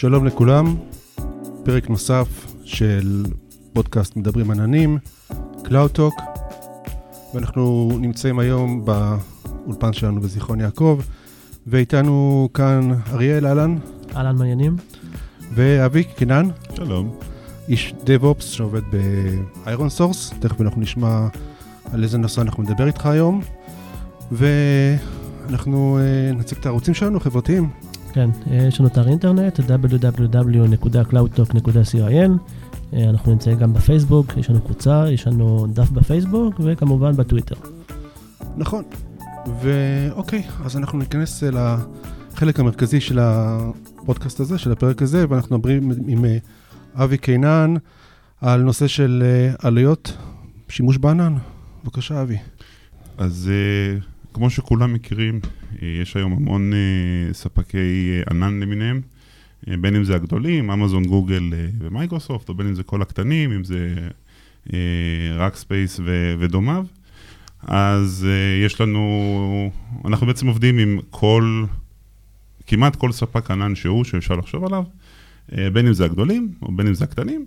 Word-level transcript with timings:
שלום 0.00 0.26
לכולם, 0.26 0.76
פרק 1.64 1.90
נוסף 1.90 2.46
של 2.64 3.24
פודקאסט 3.72 4.16
מדברים 4.16 4.50
עננים, 4.50 4.98
Cloud 5.64 5.96
Talk, 5.96 6.22
ואנחנו 7.34 7.90
נמצאים 8.00 8.38
היום 8.38 8.84
באולפן 8.84 9.92
שלנו 9.92 10.20
בזיכרון 10.20 10.60
יעקב, 10.60 11.00
ואיתנו 11.66 12.48
כאן 12.54 12.90
אריאל 13.12 13.46
אהלן. 13.46 13.76
אהלן 14.16 14.36
מעניינים. 14.36 14.76
ואבי 15.54 16.04
קינן. 16.04 16.48
שלום. 16.74 17.18
איש 17.68 17.94
DevOps 18.04 18.42
שעובד 18.42 18.82
ב-Iron 18.90 19.98
Source, 19.98 20.34
תכף 20.40 20.60
אנחנו 20.60 20.80
נשמע 20.80 21.28
על 21.92 22.02
איזה 22.02 22.18
נושא 22.18 22.40
אנחנו 22.40 22.62
נדבר 22.62 22.86
איתך 22.86 23.06
היום, 23.06 23.40
ואנחנו 24.32 25.98
uh, 25.98 26.36
נציג 26.36 26.58
את 26.58 26.66
הערוצים 26.66 26.94
שלנו, 26.94 27.16
החברתיים. 27.16 27.89
כן, 28.12 28.30
אה, 28.50 28.56
יש 28.56 28.80
לנו 28.80 28.88
אתר 28.88 29.08
אינטרנט, 29.08 29.60
www.cloudtalk.co.il, 29.60 32.30
אה, 32.92 33.10
אנחנו 33.10 33.32
נמצאים 33.32 33.58
גם 33.58 33.72
בפייסבוק, 33.72 34.32
יש 34.36 34.50
לנו 34.50 34.60
קבוצה, 34.60 35.10
יש 35.10 35.26
לנו 35.26 35.66
דף 35.72 35.90
בפייסבוק, 35.90 36.60
וכמובן 36.64 37.16
בטוויטר. 37.16 37.54
נכון, 38.56 38.84
ואוקיי, 39.60 40.42
אז 40.64 40.76
אנחנו 40.76 40.98
ניכנס 40.98 41.42
לחלק 41.42 42.60
המרכזי 42.60 43.00
של 43.00 43.18
הפודקאסט 43.18 44.40
הזה, 44.40 44.58
של 44.58 44.72
הפרק 44.72 45.02
הזה, 45.02 45.24
ואנחנו 45.28 45.56
מדברים 45.56 45.92
עם 46.06 46.24
אבי 46.94 47.18
קינן 47.18 47.74
על 48.40 48.62
נושא 48.62 48.86
של 48.86 49.22
עלויות 49.58 50.16
שימוש 50.68 50.96
בענן. 50.96 51.34
בבקשה, 51.84 52.22
אבי. 52.22 52.36
אז 53.18 53.50
כמו 54.34 54.50
שכולם 54.50 54.92
מכירים, 54.92 55.40
יש 55.82 56.16
היום 56.16 56.32
המון 56.32 56.72
ספקי 57.32 58.20
ענן 58.30 58.60
למיניהם, 58.60 59.00
בין 59.66 59.96
אם 59.96 60.04
זה 60.04 60.14
הגדולים, 60.14 60.70
אמזון, 60.70 61.04
גוגל 61.04 61.52
ומייקרוסופט, 61.78 62.48
או 62.48 62.54
בין 62.54 62.66
אם 62.66 62.74
זה 62.74 62.82
כל 62.82 63.02
הקטנים, 63.02 63.52
אם 63.52 63.64
זה 63.64 63.94
Rackspace 65.36 66.00
ודומיו. 66.38 66.86
אז 67.62 68.26
יש 68.66 68.80
לנו, 68.80 69.70
אנחנו 70.04 70.26
בעצם 70.26 70.46
עובדים 70.46 70.78
עם 70.78 70.98
כל, 71.10 71.64
כמעט 72.66 72.96
כל 72.96 73.12
ספק 73.12 73.50
ענן 73.50 73.74
שהוא, 73.74 74.04
שאפשר 74.04 74.34
לחשוב 74.34 74.64
עליו, 74.64 74.84
בין 75.72 75.86
אם 75.86 75.92
זה 75.92 76.04
הגדולים 76.04 76.52
או 76.62 76.72
בין 76.72 76.86
אם 76.86 76.94
זה 76.94 77.04
הקטנים, 77.04 77.46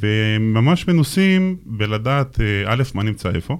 וממש 0.00 0.88
מנוסים 0.88 1.56
בלדעת, 1.66 2.40
א', 2.66 2.82
מה 2.94 3.02
נמצא 3.02 3.30
איפה, 3.30 3.58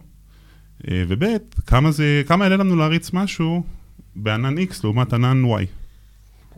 וב', 0.90 1.24
כמה 1.66 1.90
זה, 1.90 2.22
כמה 2.26 2.44
יעלה 2.44 2.56
לנו 2.56 2.76
להריץ 2.76 3.12
משהו 3.12 3.62
בענן 4.16 4.58
X 4.58 4.74
לעומת 4.84 5.12
ענן 5.12 5.42
Y. 5.44 5.66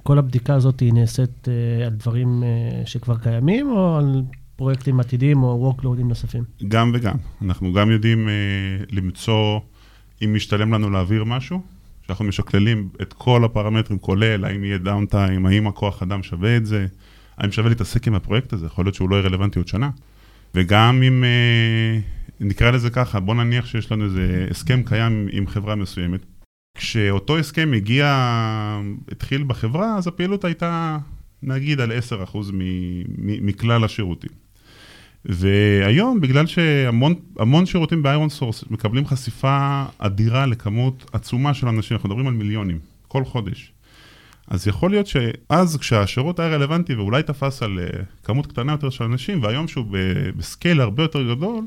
כל 0.02 0.18
הבדיקה 0.18 0.54
הזאת 0.54 0.80
היא 0.80 0.92
נעשית 0.92 1.48
uh, 1.48 1.86
על 1.86 1.92
דברים 1.92 2.42
uh, 2.42 2.86
שכבר 2.86 3.18
קיימים, 3.18 3.70
או 3.70 3.96
על 3.96 4.22
פרויקטים 4.56 5.00
עתידיים 5.00 5.42
או 5.42 5.74
workloadים 5.78 6.04
נוספים? 6.04 6.44
גם 6.68 6.90
וגם. 6.94 7.14
אנחנו 7.42 7.72
גם 7.72 7.90
יודעים 7.90 8.28
uh, 8.28 8.94
למצוא 8.94 9.60
אם 10.24 10.34
משתלם 10.34 10.74
לנו 10.74 10.90
להעביר 10.90 11.24
משהו, 11.24 11.60
שאנחנו 12.06 12.24
משקללים 12.24 12.88
את 13.02 13.12
כל 13.12 13.44
הפרמטרים, 13.44 13.98
כולל 13.98 14.44
האם 14.44 14.64
יהיה 14.64 14.78
דאונטיים, 14.78 15.46
האם 15.46 15.66
הכוח 15.66 16.02
אדם 16.02 16.22
שווה 16.22 16.56
את 16.56 16.66
זה, 16.66 16.86
האם 17.38 17.52
שווה 17.52 17.68
להתעסק 17.68 18.08
עם 18.08 18.14
הפרויקט 18.14 18.52
הזה, 18.52 18.66
יכול 18.66 18.84
להיות 18.84 18.94
שהוא 18.94 19.10
לא 19.10 19.16
יהיה 19.16 19.24
רלוונטי 19.24 19.58
עוד 19.58 19.68
שנה. 19.68 19.90
וגם 20.54 21.02
אם... 21.02 21.24
Uh, 21.24 22.23
נקרא 22.40 22.70
לזה 22.70 22.90
ככה, 22.90 23.20
בוא 23.20 23.34
נניח 23.34 23.66
שיש 23.66 23.92
לנו 23.92 24.04
איזה 24.04 24.46
הסכם 24.50 24.82
קיים 24.82 25.28
עם 25.32 25.46
חברה 25.46 25.74
מסוימת. 25.74 26.20
כשאותו 26.78 27.38
הסכם 27.38 27.72
הגיע, 27.76 28.06
התחיל 29.12 29.44
בחברה, 29.46 29.96
אז 29.96 30.06
הפעילות 30.06 30.44
הייתה 30.44 30.98
נגיד 31.42 31.80
על 31.80 31.92
10% 32.32 32.38
מכלל 33.18 33.84
השירותים. 33.84 34.30
והיום, 35.24 36.20
בגלל 36.20 36.46
שהמון 36.46 37.66
שירותים 37.66 38.02
ב 38.02 38.28
ironSource 38.28 38.64
מקבלים 38.70 39.06
חשיפה 39.06 39.84
אדירה 39.98 40.46
לכמות 40.46 41.10
עצומה 41.12 41.54
של 41.54 41.68
אנשים, 41.68 41.94
אנחנו 41.94 42.08
מדברים 42.08 42.26
על 42.26 42.34
מיליונים, 42.34 42.78
כל 43.08 43.24
חודש. 43.24 43.72
אז 44.48 44.68
יכול 44.68 44.90
להיות 44.90 45.06
שאז 45.06 45.76
כשהשירות 45.76 46.40
היה 46.40 46.48
רלוונטי 46.48 46.94
ואולי 46.94 47.22
תפס 47.22 47.62
על 47.62 47.78
כמות 48.24 48.46
קטנה 48.46 48.72
יותר 48.72 48.90
של 48.90 49.04
אנשים, 49.04 49.42
והיום 49.42 49.68
שהוא 49.68 49.86
בסקייל 50.36 50.80
הרבה 50.80 51.02
יותר 51.02 51.34
גדול, 51.34 51.64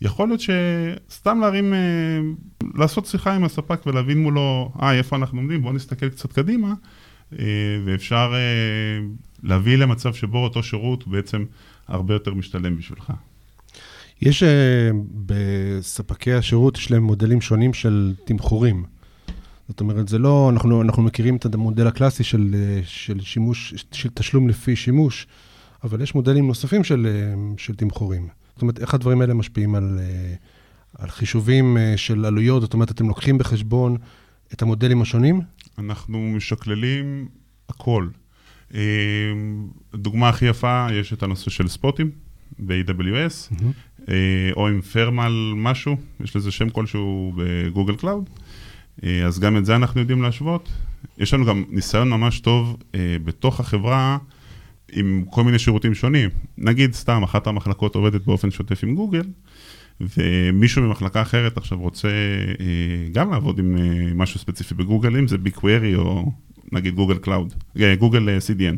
יכול 0.00 0.28
להיות 0.28 0.40
שסתם 0.40 1.40
להרים, 1.40 1.74
לעשות 2.74 3.06
שיחה 3.06 3.34
עם 3.34 3.44
הספק 3.44 3.86
ולהבין 3.86 4.22
מולו, 4.22 4.72
אה, 4.82 4.92
איפה 4.94 5.16
אנחנו 5.16 5.38
עומדים, 5.38 5.62
בואו 5.62 5.72
נסתכל 5.72 6.08
קצת 6.08 6.32
קדימה, 6.32 6.74
ואפשר 7.84 8.34
להביא 9.42 9.76
למצב 9.76 10.14
שבו 10.14 10.44
אותו 10.44 10.62
שירות 10.62 11.08
בעצם 11.08 11.44
הרבה 11.88 12.14
יותר 12.14 12.34
משתלם 12.34 12.76
בשבילך. 12.76 13.12
יש 14.22 14.42
בספקי 15.26 16.32
השירות, 16.32 16.76
יש 16.76 16.90
להם 16.90 17.02
מודלים 17.02 17.40
שונים 17.40 17.74
של 17.74 18.14
תמחורים. 18.24 18.84
זאת 19.68 19.80
אומרת, 19.80 20.08
זה 20.08 20.18
לא, 20.18 20.50
אנחנו, 20.52 20.82
אנחנו 20.82 21.02
מכירים 21.02 21.36
את 21.36 21.54
המודל 21.54 21.86
הקלאסי 21.86 22.24
של, 22.24 22.54
של 22.84 23.20
שימוש, 23.20 23.74
של 23.92 24.08
תשלום 24.14 24.48
לפי 24.48 24.76
שימוש, 24.76 25.26
אבל 25.84 26.00
יש 26.00 26.14
מודלים 26.14 26.46
נוספים 26.46 26.84
של, 26.84 27.06
של 27.56 27.74
תמחורים. 27.74 28.28
זאת 28.54 28.62
אומרת, 28.62 28.78
איך 28.78 28.94
הדברים 28.94 29.20
האלה 29.20 29.34
משפיעים 29.34 29.74
על, 29.74 30.00
על 30.98 31.10
חישובים 31.10 31.76
של 31.96 32.24
עלויות? 32.24 32.62
זאת 32.62 32.74
אומרת, 32.74 32.90
אתם 32.90 33.08
לוקחים 33.08 33.38
בחשבון 33.38 33.96
את 34.52 34.62
המודלים 34.62 35.02
השונים? 35.02 35.40
אנחנו 35.78 36.32
משקללים 36.36 37.28
הכל. 37.68 38.08
דוגמה 39.94 40.28
הכי 40.28 40.46
יפה, 40.46 40.86
יש 40.92 41.12
את 41.12 41.22
הנושא 41.22 41.50
של 41.50 41.68
ספוטים 41.68 42.10
ב-AWS, 42.58 43.52
mm-hmm. 43.52 44.10
או 44.56 44.68
ephemeral 44.68 45.52
משהו, 45.56 45.96
יש 46.20 46.36
לזה 46.36 46.50
שם 46.50 46.70
כלשהו 46.70 47.32
ב 47.36 47.45
Google 47.45 47.96
Cloud. 47.96 48.30
אז 49.26 49.38
גם 49.40 49.56
את 49.56 49.64
זה 49.64 49.76
אנחנו 49.76 50.00
יודעים 50.00 50.22
להשוות. 50.22 50.68
יש 51.18 51.34
לנו 51.34 51.44
גם 51.44 51.64
ניסיון 51.70 52.10
ממש 52.10 52.40
טוב 52.40 52.76
בתוך 53.24 53.60
החברה 53.60 54.18
עם 54.94 55.24
כל 55.30 55.44
מיני 55.44 55.58
שירותים 55.58 55.94
שונים. 55.94 56.30
נגיד 56.58 56.94
סתם, 56.94 57.22
אחת 57.22 57.46
המחלקות 57.46 57.94
עובדת 57.94 58.24
באופן 58.24 58.50
שוטף 58.50 58.84
עם 58.84 58.94
גוגל, 58.94 59.22
ומישהו 60.00 60.82
ממחלקה 60.82 61.22
אחרת 61.22 61.56
עכשיו 61.56 61.78
רוצה 61.78 62.08
גם 63.12 63.30
לעבוד 63.30 63.58
עם 63.58 63.76
משהו 64.18 64.40
ספציפי 64.40 64.74
בגוגל, 64.74 65.16
אם 65.16 65.28
זה 65.28 65.36
BigQuery 65.44 65.96
או 65.96 66.32
נגיד 66.72 66.94
Google 66.94 67.18
Cloud, 67.18 67.54
Google 67.98 68.38
CDN. 68.38 68.76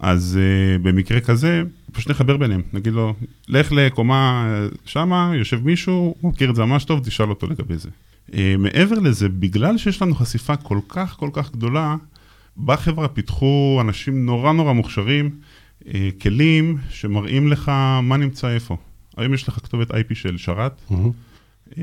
אז 0.00 0.38
uh, 0.38 0.82
במקרה 0.82 1.20
כזה, 1.20 1.62
פשוט 1.92 2.10
נחבר 2.10 2.36
ביניהם, 2.36 2.62
נגיד 2.72 2.92
לו, 2.92 3.14
לך 3.48 3.72
לקומה 3.72 4.48
שמה, 4.84 5.32
יושב 5.34 5.64
מישהו, 5.64 6.14
הוא 6.20 6.32
מכיר 6.32 6.50
את 6.50 6.56
זה 6.56 6.64
ממש 6.64 6.84
טוב, 6.84 7.00
תשאל 7.04 7.30
אותו 7.30 7.46
לגבי 7.46 7.76
זה. 7.76 7.88
Uh, 8.30 8.34
מעבר 8.58 8.98
לזה, 8.98 9.28
בגלל 9.28 9.78
שיש 9.78 10.02
לנו 10.02 10.14
חשיפה 10.14 10.56
כל 10.56 10.78
כך 10.88 11.16
כל 11.16 11.30
כך 11.32 11.52
גדולה, 11.52 11.96
בחברה 12.64 13.08
פיתחו 13.08 13.78
אנשים 13.80 14.26
נורא 14.26 14.52
נורא 14.52 14.72
מוכשרים, 14.72 15.30
uh, 15.80 15.86
כלים 16.22 16.78
שמראים 16.90 17.48
לך 17.48 17.68
מה 18.02 18.16
נמצא 18.16 18.48
איפה. 18.50 18.76
היום 19.16 19.34
יש 19.34 19.48
לך 19.48 19.54
כתובת 19.54 19.90
IP 19.90 20.14
של 20.14 20.36
שרת, 20.36 20.80
mm-hmm. 20.90 20.94
Uh, 21.68 21.74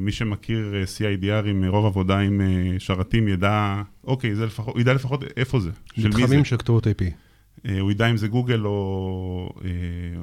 מי 0.00 0.12
שמכיר 0.12 0.74
uh, 0.84 0.98
CIDR 0.98 1.48
עם 1.48 1.64
רוב 1.64 1.86
עבודה 1.86 2.18
עם 2.18 2.40
uh, 2.40 2.80
שרתים 2.80 3.28
ידע, 3.28 3.82
אוקיי, 4.04 4.34
זה 4.34 4.46
לפחות, 4.46 4.76
ידע 4.78 4.94
לפחות 4.94 5.24
איפה 5.36 5.60
זה, 5.60 5.70
של 5.96 6.08
מי 6.08 6.12
זה. 6.12 6.18
מתחמים 6.18 6.44
של 6.44 6.56
כתובות 6.56 6.86
IP. 6.86 7.00
Uh, 7.00 7.70
הוא 7.80 7.90
ידע 7.90 8.10
אם 8.10 8.16
זה 8.16 8.28
גוגל 8.28 8.66
או, 8.66 9.52
uh, 9.58 9.62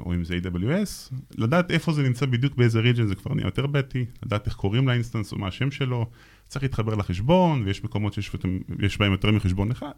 או 0.05 0.13
אם 0.13 0.23
זה 0.23 0.37
AWS, 0.43 1.13
לדעת 1.37 1.71
איפה 1.71 1.93
זה 1.93 2.03
נמצא 2.03 2.25
בדיוק 2.25 2.55
באיזה 2.55 2.79
region 2.79 3.07
זה 3.07 3.15
כבר 3.15 3.33
נהיה 3.33 3.47
יותר 3.47 3.67
בעייתי, 3.67 4.05
לדעת 4.25 4.47
איך 4.47 4.55
קוראים 4.55 4.87
ל 4.87 4.92
instance 4.92 5.31
או 5.31 5.37
מה 5.37 5.47
השם 5.47 5.71
שלו, 5.71 6.05
צריך 6.51 6.63
להתחבר 6.63 6.95
לחשבון, 6.95 7.63
ויש 7.65 7.83
מקומות 7.83 8.13
שיש 8.13 8.97
בהם 8.97 9.11
יותר 9.11 9.31
מחשבון 9.31 9.71
אחד. 9.71 9.91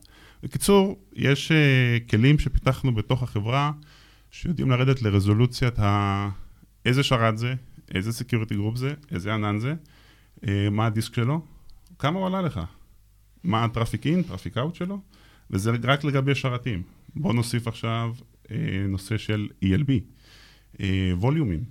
בקיצור, 0.44 1.00
יש 1.13 1.51
uh, 1.51 2.10
כלים 2.10 2.39
שפיתחנו 2.39 2.95
בתוך 2.95 3.24
החברה, 3.24 3.72
שיודעים 4.31 4.69
לרדת 4.69 5.01
לרזולוציית 5.01 5.80
ה... 5.80 6.30
איזה 6.86 7.04
שרת 7.04 7.38
זה, 7.38 7.54
איזה 7.94 8.12
security 8.12 8.56
group 8.56 8.78
זה, 8.78 8.94
איזה 9.12 9.33
ענן 9.33 9.60
זה, 9.60 9.74
אה, 10.48 10.69
מה 10.72 10.86
הדיסק 10.86 11.16
שלו, 11.16 11.45
כמה 12.00 12.19
הוא 12.19 12.28
עלה 12.28 12.42
לך, 12.42 12.60
מה 13.44 13.63
ה 13.63 13.69
traffic 13.69 14.07
in, 14.07 14.24
traffic 14.24 14.57
out 14.57 14.75
שלו, 14.75 15.01
וזה 15.51 15.72
רק 15.83 16.04
לגבי 16.04 16.36
שרתים. 16.36 16.83
בוא 17.16 17.33
נוסיף 17.33 17.68
עכשיו 17.68 18.13
אה, 18.51 18.57
נושא 18.88 19.18
של 19.18 19.48
ELB, 19.66 19.92
ווליומים. 21.13 21.63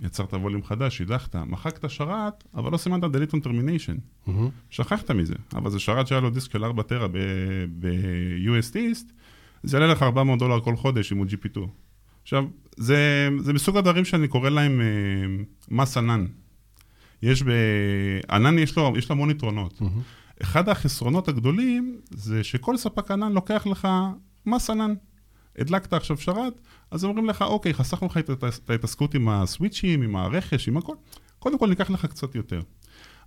יצרת 0.00 0.34
ווליום 0.34 0.64
חדש, 0.64 0.96
שידכת, 0.96 1.36
מחקת 1.36 1.90
שרת, 1.90 2.44
אבל 2.54 2.72
לא 2.72 2.76
סימנת 2.76 3.02
delete 3.04 3.34
on 3.34 3.44
termination. 3.44 4.28
Mm-hmm. 4.28 4.30
שכחת 4.70 5.10
מזה, 5.10 5.34
אבל 5.54 5.70
זה 5.70 5.78
שרת 5.78 6.06
שהיה 6.06 6.20
לו 6.20 6.30
דיסק 6.30 6.52
של 6.52 6.64
4 6.64 6.82
טרה 6.82 7.08
ב-US 7.08 8.74
East, 8.74 9.12
זה 9.62 9.76
יעלה 9.76 9.92
לך 9.92 10.02
400 10.02 10.38
דולר 10.38 10.60
כל 10.60 10.76
חודש 10.76 11.12
אם 11.12 11.18
הוא 11.18 11.26
GP2. 11.26 11.60
עכשיו, 12.22 12.44
זה, 12.76 13.28
זה 13.38 13.52
מסוג 13.52 13.76
הדברים 13.76 14.04
שאני 14.04 14.28
קורא 14.28 14.48
להם 14.48 14.80
אה, 14.80 14.86
מס 15.68 15.96
ענן. 15.96 16.26
יש 17.22 17.42
בענן, 17.42 18.58
יש 18.58 18.76
לו, 18.76 18.92
יש 18.96 19.08
לו 19.08 19.14
המון 19.14 19.30
יתרונות. 19.30 19.80
Mm-hmm. 19.80 20.42
אחד 20.42 20.68
החסרונות 20.68 21.28
הגדולים 21.28 22.00
זה 22.10 22.44
שכל 22.44 22.76
ספק 22.76 23.10
ענן 23.10 23.32
לוקח 23.32 23.66
לך 23.66 23.88
מס 24.46 24.70
ענן. 24.70 24.94
הדלקת 25.60 25.92
עכשיו 25.92 26.16
שרת, 26.16 26.60
אז 26.90 27.04
אומרים 27.04 27.26
לך, 27.26 27.42
אוקיי, 27.42 27.74
חסכנו 27.74 28.06
לך 28.06 28.18
את 28.18 28.70
ההתעסקות 28.70 29.14
עם 29.14 29.28
הסוויצ'ים, 29.28 30.02
עם 30.02 30.16
הרכש, 30.16 30.68
עם 30.68 30.76
הכל, 30.76 30.94
קודם 31.38 31.58
כל 31.58 31.68
ניקח 31.68 31.90
לך 31.90 32.06
קצת 32.06 32.34
יותר. 32.34 32.60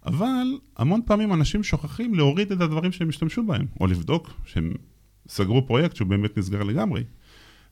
אבל 0.05 0.47
המון 0.77 1.01
פעמים 1.05 1.33
אנשים 1.33 1.63
שוכחים 1.63 2.15
להוריד 2.15 2.51
את 2.51 2.61
הדברים 2.61 2.91
שהם 2.91 3.09
השתמשו 3.09 3.43
בהם, 3.43 3.65
או 3.79 3.87
לבדוק 3.87 4.29
שהם 4.45 4.73
סגרו 5.27 5.67
פרויקט 5.67 5.95
שהוא 5.95 6.07
באמת 6.07 6.37
נסגר 6.37 6.63
לגמרי. 6.63 7.03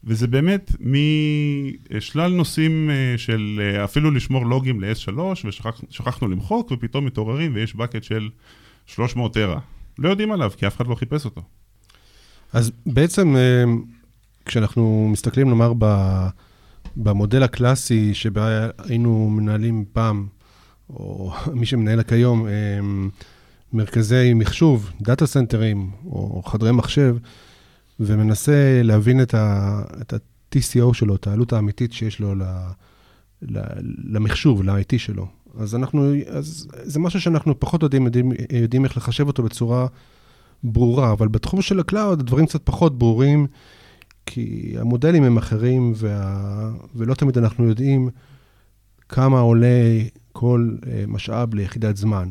וזה 0.03 0.27
באמת 0.27 0.71
משלל 0.79 2.31
נושאים 2.31 2.89
אה, 2.89 3.17
של 3.17 3.61
אה, 3.63 3.83
אפילו 3.83 4.11
לשמור 4.11 4.45
לוגים 4.45 4.81
ל-S3, 4.81 5.19
ושכחנו 5.45 6.27
למחוק, 6.27 6.71
ופתאום 6.71 7.05
מתעוררים 7.05 7.55
ויש 7.55 7.75
bucket 7.75 8.01
של 8.01 8.29
300 8.85 9.33
טרה. 9.33 9.59
לא 9.99 10.09
יודעים 10.09 10.31
עליו, 10.31 10.51
כי 10.57 10.67
אף 10.67 10.75
אחד 10.75 10.87
לא 10.87 10.95
חיפש 10.95 11.25
אותו. 11.25 11.41
אז 12.53 12.71
בעצם, 12.85 13.35
אה, 13.35 13.63
כשאנחנו 14.45 15.09
מסתכלים, 15.11 15.49
נאמר, 15.49 15.73
במודל 16.95 17.43
הקלאסי 17.43 18.13
שבה 18.13 18.69
היינו 18.77 19.29
מנהלים 19.29 19.85
פעם, 19.93 20.27
או 20.89 21.33
מי 21.53 21.65
שמנהל 21.65 22.03
כיום, 22.03 22.47
מרכזי 23.73 24.33
מחשוב, 24.33 24.91
דאטה 25.01 25.25
סנטרים, 25.25 25.91
או 26.05 26.41
חדרי 26.45 26.71
מחשב, 26.71 27.17
ומנסה 27.99 28.81
להבין 28.83 29.21
את 29.21 29.33
ה-TCO 29.33 30.93
שלו, 30.93 31.15
את 31.15 31.27
העלות 31.27 31.53
האמיתית 31.53 31.93
שיש 31.93 32.19
לו 32.19 32.35
ל, 32.35 32.43
ל, 33.41 33.59
למחשוב, 34.03 34.63
ל-IT 34.63 34.97
שלו. 34.97 35.27
אז 35.57 35.75
אנחנו, 35.75 36.13
אז 36.29 36.67
זה 36.83 36.99
משהו 36.99 37.21
שאנחנו 37.21 37.59
פחות 37.59 37.83
יודעים, 37.83 38.05
יודעים, 38.05 38.31
יודעים 38.61 38.85
איך 38.85 38.97
לחשב 38.97 39.27
אותו 39.27 39.43
בצורה 39.43 39.87
ברורה, 40.63 41.11
אבל 41.11 41.27
בתחום 41.27 41.61
של 41.61 41.79
ה 41.79 41.86
cloud 41.86 42.19
הדברים 42.19 42.45
קצת 42.45 42.61
פחות 42.63 42.97
ברורים, 42.97 43.47
כי 44.25 44.75
המודלים 44.79 45.23
הם 45.23 45.37
אחרים, 45.37 45.93
וה, 45.95 46.71
ולא 46.95 47.13
תמיד 47.13 47.37
אנחנו 47.37 47.67
יודעים 47.67 48.09
כמה 49.09 49.39
עולה 49.39 50.01
כל 50.31 50.75
אה, 50.87 51.03
משאב 51.07 51.55
ליחידת 51.55 51.97
זמן. 51.97 52.29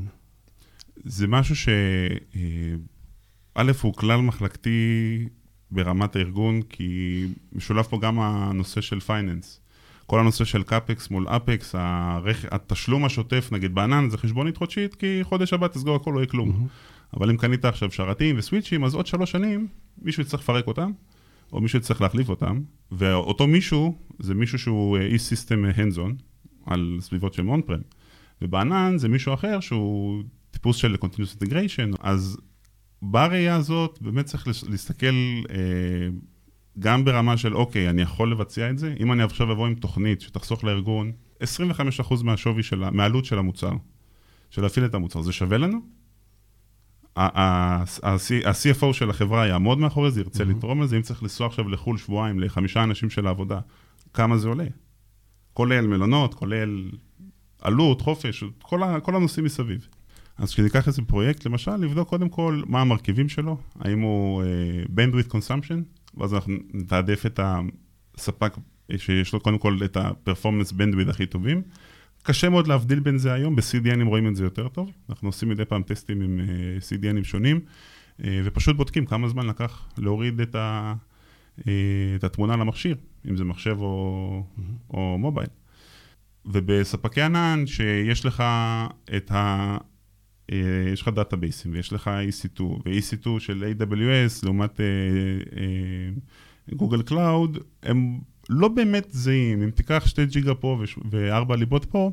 זה 1.05 1.27
משהו 1.27 1.57
ש... 1.57 1.69
א', 3.55 3.73
הוא 3.83 3.95
כלל 3.95 4.21
מחלקתי 4.21 4.79
ברמת 5.71 6.17
הארגון, 6.17 6.63
כי 6.63 7.27
משולב 7.53 7.85
פה 7.85 7.99
גם 8.01 8.21
הנושא 8.21 8.81
של 8.81 9.01
finance. 9.01 9.61
כל 10.07 10.21
הנושא 10.21 10.45
של 10.45 10.63
CapEx 10.63 11.11
מול 11.11 11.29
OpEx, 11.29 11.75
הרכ... 11.79 12.45
התשלום 12.51 13.05
השוטף, 13.05 13.49
נגיד 13.53 13.75
בענן, 13.75 14.11
זה 14.11 14.19
חשבונית 14.19 14.57
חודשית, 14.57 14.95
כי 14.95 15.21
חודש 15.23 15.53
הבא 15.53 15.69
תסגור 15.69 15.97
הכל, 15.97 16.11
לא 16.11 16.19
יהיה 16.19 16.27
כלום. 16.27 16.51
Mm-hmm. 16.51 17.17
אבל 17.17 17.31
אם 17.31 17.37
קנית 17.37 17.65
עכשיו 17.65 17.91
שרתים 17.91 18.39
וסוויצ'ים, 18.39 18.85
אז 18.85 18.95
עוד 18.95 19.07
שלוש 19.07 19.31
שנים 19.31 19.67
מישהו 20.03 20.23
יצטרך 20.23 20.41
לפרק 20.41 20.67
אותם, 20.67 20.91
או 21.53 21.61
מישהו 21.61 21.79
יצטרך 21.79 22.01
להחליף 22.01 22.29
אותם, 22.29 22.61
ואותו 22.93 23.47
מישהו, 23.47 23.99
זה 24.19 24.35
מישהו 24.35 24.59
שהוא 24.59 24.99
איש 24.99 25.25
system 25.25 25.65
hands-on, 25.65 26.17
על 26.67 26.99
סביבות 27.01 27.35
של 27.35 27.43
on-prem. 27.43 27.81
ובענן 28.43 28.99
זה 28.99 29.09
מישהו 29.09 29.35
אחר 29.35 29.61
שהוא 29.61 30.23
טיפוס 30.51 30.77
של 30.77 30.97
Continuous 31.03 31.45
Integration, 31.45 31.97
אז 32.01 32.39
בראייה 33.03 33.57
הזאת 33.57 33.99
באמת 34.01 34.25
צריך 34.25 34.47
להסתכל 34.69 35.15
אה, 35.51 35.57
גם 36.79 37.05
ברמה 37.05 37.37
של, 37.37 37.57
אוקיי, 37.57 37.91
אני 37.91 38.03
יכול 38.03 38.33
לבצע 38.33 38.71
את 38.71 38.79
זה? 38.79 38.95
אם 39.01 39.13
אני 39.13 39.23
עכשיו 39.23 39.53
אבוא 39.53 39.67
עם 39.67 39.75
תוכנית 39.75 40.21
שתחסוך 40.21 40.65
לארגון 40.65 41.13
25% 41.43 41.45
מהשווי 42.25 42.63
של, 42.63 42.91
מהעלות 42.91 43.25
של 43.25 43.39
המוצר, 43.39 43.73
של 44.51 44.63
להפעיל 44.63 44.87
את 44.87 44.95
המוצר, 44.95 45.23
זה 45.23 45.33
שווה 45.33 45.59
לנו? 45.59 45.81
ה-CFO 47.17 48.93
של 48.93 49.11
החברה 49.11 49.47
יעמוד 49.47 49.79
מאחורי 49.79 50.11
זה, 50.11 50.21
ירצה 50.21 50.45
mm-hmm. 50.45 50.47
לתרום 50.47 50.83
לזה, 50.83 50.97
אם 50.97 51.03
צריך 51.03 51.23
לנסוע 51.23 51.47
עכשיו 51.47 51.69
לחו"ל 51.69 51.99
שבועיים 51.99 52.41
לחמישה 52.41 52.83
אנשים 52.83 53.11
של 53.11 53.27
העבודה, 53.27 53.61
כמה 54.15 54.39
זה 54.39 54.49
עולה? 54.49 54.67
כולל 55.53 55.87
מלונות, 55.87 56.35
כולל 56.35 56.91
עלות, 57.61 58.01
חופש, 58.01 58.45
כל, 58.63 58.81
כל 59.03 59.17
הנושאים 59.17 59.45
מסביב. 59.45 59.89
אז 60.39 60.53
כשניקח 60.53 60.89
איזה 60.89 61.03
פרויקט, 61.03 61.47
למשל, 61.47 61.77
לבדוק 61.77 62.09
קודם 62.09 62.29
כל 62.29 62.63
מה 62.67 62.81
המרכיבים 62.81 63.29
שלו, 63.29 63.57
האם 63.81 64.01
הוא 64.01 64.43
uh, 64.43 64.89
bandwidth 64.89 65.33
consumption, 65.33 65.83
ואז 66.15 66.35
אנחנו 66.35 66.55
נתעדף 66.75 67.27
את 67.27 67.41
הספק 67.43 68.57
שיש 68.97 69.33
לו 69.33 69.41
קודם 69.41 69.59
כל 69.59 69.79
את 69.85 69.97
ה-performance 69.97 70.73
bandwidth 70.73 71.11
הכי 71.11 71.27
טובים. 71.27 71.63
קשה 72.23 72.49
מאוד 72.49 72.67
להבדיל 72.67 73.01
בין 73.01 73.19
זה 73.19 73.33
היום, 73.33 73.57
ב-CDNים 73.57 74.07
רואים 74.07 74.29
את 74.29 74.37
זה 74.37 74.45
יותר 74.45 74.69
טוב, 74.69 74.91
אנחנו 75.11 75.29
עושים 75.29 75.49
מדי 75.49 75.65
פעם 75.65 75.83
טסטים 75.83 76.21
עם 76.21 76.41
אה, 76.41 76.45
CDNים 76.79 77.25
שונים, 77.25 77.61
uh, 78.21 78.25
ופשוט 78.45 78.77
בודקים 78.77 79.07
כמה 79.07 79.29
זמן 79.29 79.47
לקח 79.47 79.89
להוריד 79.99 80.41
את, 80.41 80.55
ה, 80.55 80.95
uh, 81.59 81.63
את 82.17 82.25
התמונה 82.25 82.57
למכשיר, 82.57 82.97
אם 83.31 83.37
זה 83.37 83.45
מחשב 83.45 83.77
או, 83.81 84.43
mm-hmm. 84.43 84.95
או 84.95 85.19
מובייל. 85.19 85.49
ובספקי 86.47 87.23
ענן, 87.23 87.67
שיש 87.67 88.27
לך 88.27 88.45
את 89.17 89.31
ה... 89.31 89.77
אה, 90.53 90.91
יש 90.93 91.03
לך 91.03 91.09
דאטאבייסים 91.09 91.73
ויש 91.73 91.93
לך 91.93 92.11
EC2, 92.29 92.63
ו-EC2 92.63 93.41
של 93.41 93.75
AWS 93.79 94.45
לעומת 94.45 94.81
Google 96.75 97.03
Cloud, 97.03 97.59
הם 97.83 98.21
לא 98.51 98.69
באמת 98.69 99.07
זהים. 99.11 99.63
אם 99.63 99.71
תיקח 99.71 100.03
שתי 100.07 100.27
ג'יגה 100.27 100.55
פה 100.55 100.83
וארבע 101.11 101.57
ליבות 101.57 101.85
פה, 101.85 102.11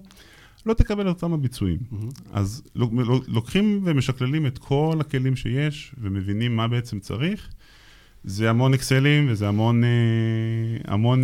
לא 0.66 0.74
תקבל 0.74 1.08
אותם 1.08 1.34
הביצועים. 1.34 1.78
Mm-hmm. 1.78 2.30
אז 2.34 2.64
לוקחים 3.28 3.82
ומשקללים 3.86 4.46
את 4.46 4.58
כל 4.58 4.98
הכלים 5.00 5.36
שיש 5.36 5.96
ומבינים 6.02 6.56
מה 6.56 6.68
בעצם 6.68 7.00
צריך. 7.00 7.50
זה 8.24 8.50
המון 8.50 8.74
אקסלים 8.74 9.28
וזה 9.30 9.48
המון, 9.48 9.84
אה, 9.84 9.90
המון 10.86 11.24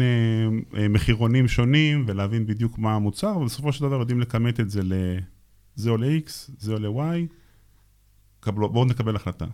מחירונים 0.90 1.48
שונים 1.48 2.04
ולהבין 2.08 2.46
בדיוק 2.46 2.80
מה 2.80 2.96
המוצר, 2.96 3.36
אבל 3.36 3.46
בסופו 3.46 3.74
של 3.74 3.86
דבר 3.86 4.00
יודעים 4.00 4.20
לכמת 4.20 4.60
את 4.60 4.70
זה 4.70 4.82
ל... 4.84 4.94
זה 5.76 5.90
עולה 5.90 6.08
X, 6.08 6.52
זה 6.58 6.74
עולה 6.74 6.88
Y, 6.88 7.34
קבלו, 8.40 8.70
בואו 8.70 8.86
נקבל 8.86 9.16
החלטה. 9.16 9.46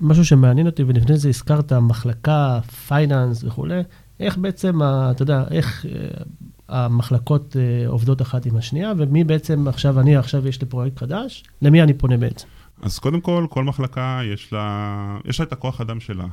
משהו 0.00 0.24
שמעניין 0.24 0.66
אותי, 0.66 0.82
ולפני 0.82 1.16
זה 1.16 1.28
הזכרת 1.28 1.72
מחלקה, 1.72 2.60
פייננס 2.88 3.44
וכולי, 3.44 3.82
איך 4.20 4.38
בעצם, 4.38 4.78
אתה 4.82 5.22
יודע, 5.22 5.44
איך 5.50 5.86
אה, 5.86 6.22
המחלקות 6.68 7.56
אה, 7.56 7.88
עובדות 7.88 8.22
אחת 8.22 8.46
עם 8.46 8.56
השנייה, 8.56 8.92
ומי 8.96 9.24
בעצם 9.24 9.68
עכשיו, 9.68 10.00
אני 10.00 10.16
עכשיו 10.16 10.48
יש 10.48 10.60
לי 10.60 10.66
פרויקט 10.66 10.98
חדש, 10.98 11.44
למי 11.62 11.82
אני 11.82 11.94
פונה 11.94 12.16
בעצם? 12.16 12.48
אז 12.82 12.98
קודם 12.98 13.20
כל, 13.20 13.46
כל 13.50 13.64
מחלקה 13.64 14.20
יש 14.24 14.52
לה, 14.52 15.18
יש 15.24 15.40
לה 15.40 15.46
את 15.46 15.52
הכוח 15.52 15.80
אדם 15.80 16.00
שלה, 16.00 16.26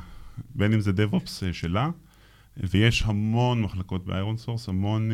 בין 0.54 0.72
אם 0.72 0.80
זה 0.80 0.90
DevOps 0.90 1.46
אה, 1.46 1.52
שלה, 1.52 1.90
ויש 2.56 3.02
המון 3.06 3.62
מחלקות 3.62 4.06
ב 4.06 4.36
ironSource, 4.36 4.68
המון 4.68 5.10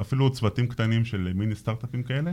אפילו 0.00 0.30
צוותים 0.30 0.66
קטנים 0.66 1.04
של 1.04 1.32
מיני 1.34 1.54
סטארט-אפים 1.54 2.02
כאלה. 2.02 2.32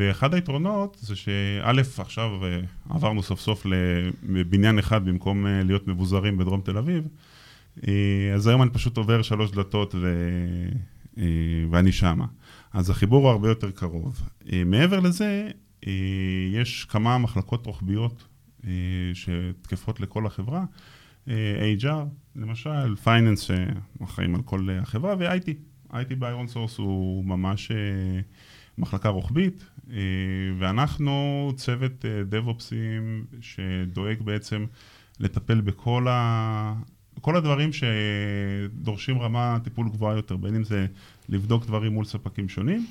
אה, 0.00 0.08
ואחד 0.08 0.34
היתרונות 0.34 0.96
זה 1.00 1.16
שא', 1.16 1.72
עכשיו 1.98 2.44
אה, 2.44 2.60
עברנו 2.90 3.22
סוף 3.22 3.40
סוף 3.40 3.66
לבניין 4.28 4.78
אחד 4.78 5.04
במקום 5.04 5.46
אה, 5.46 5.62
להיות 5.62 5.88
מבוזרים 5.88 6.38
בדרום 6.38 6.60
תל 6.60 6.78
אביב, 6.78 7.08
אז 8.34 8.46
היום 8.46 8.62
אני 8.62 8.70
פשוט 8.70 8.96
עובר 8.96 9.22
שלוש 9.22 9.50
דלתות 9.50 9.94
ו... 9.94 10.32
ואני 11.70 11.92
שמה. 11.92 12.26
אז 12.72 12.90
החיבור 12.90 13.22
הוא 13.22 13.30
הרבה 13.30 13.48
יותר 13.48 13.70
קרוב. 13.70 14.22
מעבר 14.66 15.00
לזה, 15.00 15.50
יש 16.52 16.84
כמה 16.84 17.18
מחלקות 17.18 17.66
רוחביות 17.66 18.26
שתקפות 19.14 20.00
לכל 20.00 20.26
החברה. 20.26 20.64
HR, 21.26 22.04
למשל, 22.36 22.96
finance 22.96 23.40
שאחראים 23.40 24.34
על 24.34 24.42
כל 24.42 24.68
החברה, 24.82 25.14
ו-IT. 25.18 25.48
IT 25.92 26.14
ב 26.18 26.46
ironSource 26.46 26.78
הוא 26.78 27.24
ממש 27.24 27.70
אה, 27.70 28.20
מחלקה 28.78 29.08
רוחבית, 29.08 29.64
אה, 29.90 29.96
ואנחנו 30.58 31.52
צוות 31.56 32.04
דב-אופסים 32.28 33.24
אה, 33.32 33.38
שדואג 33.40 34.22
בעצם 34.22 34.64
לטפל 35.20 35.60
בכל 35.60 36.06
ה... 36.08 36.74
כל 37.20 37.36
הדברים 37.36 37.70
שדורשים 37.72 39.18
רמה 39.18 39.58
טיפול 39.64 39.88
גבוהה 39.88 40.16
יותר, 40.16 40.36
בין 40.36 40.54
אם 40.54 40.64
זה 40.64 40.86
לבדוק 41.28 41.66
דברים 41.66 41.92
מול 41.92 42.04
ספקים 42.04 42.48
שונים, 42.48 42.86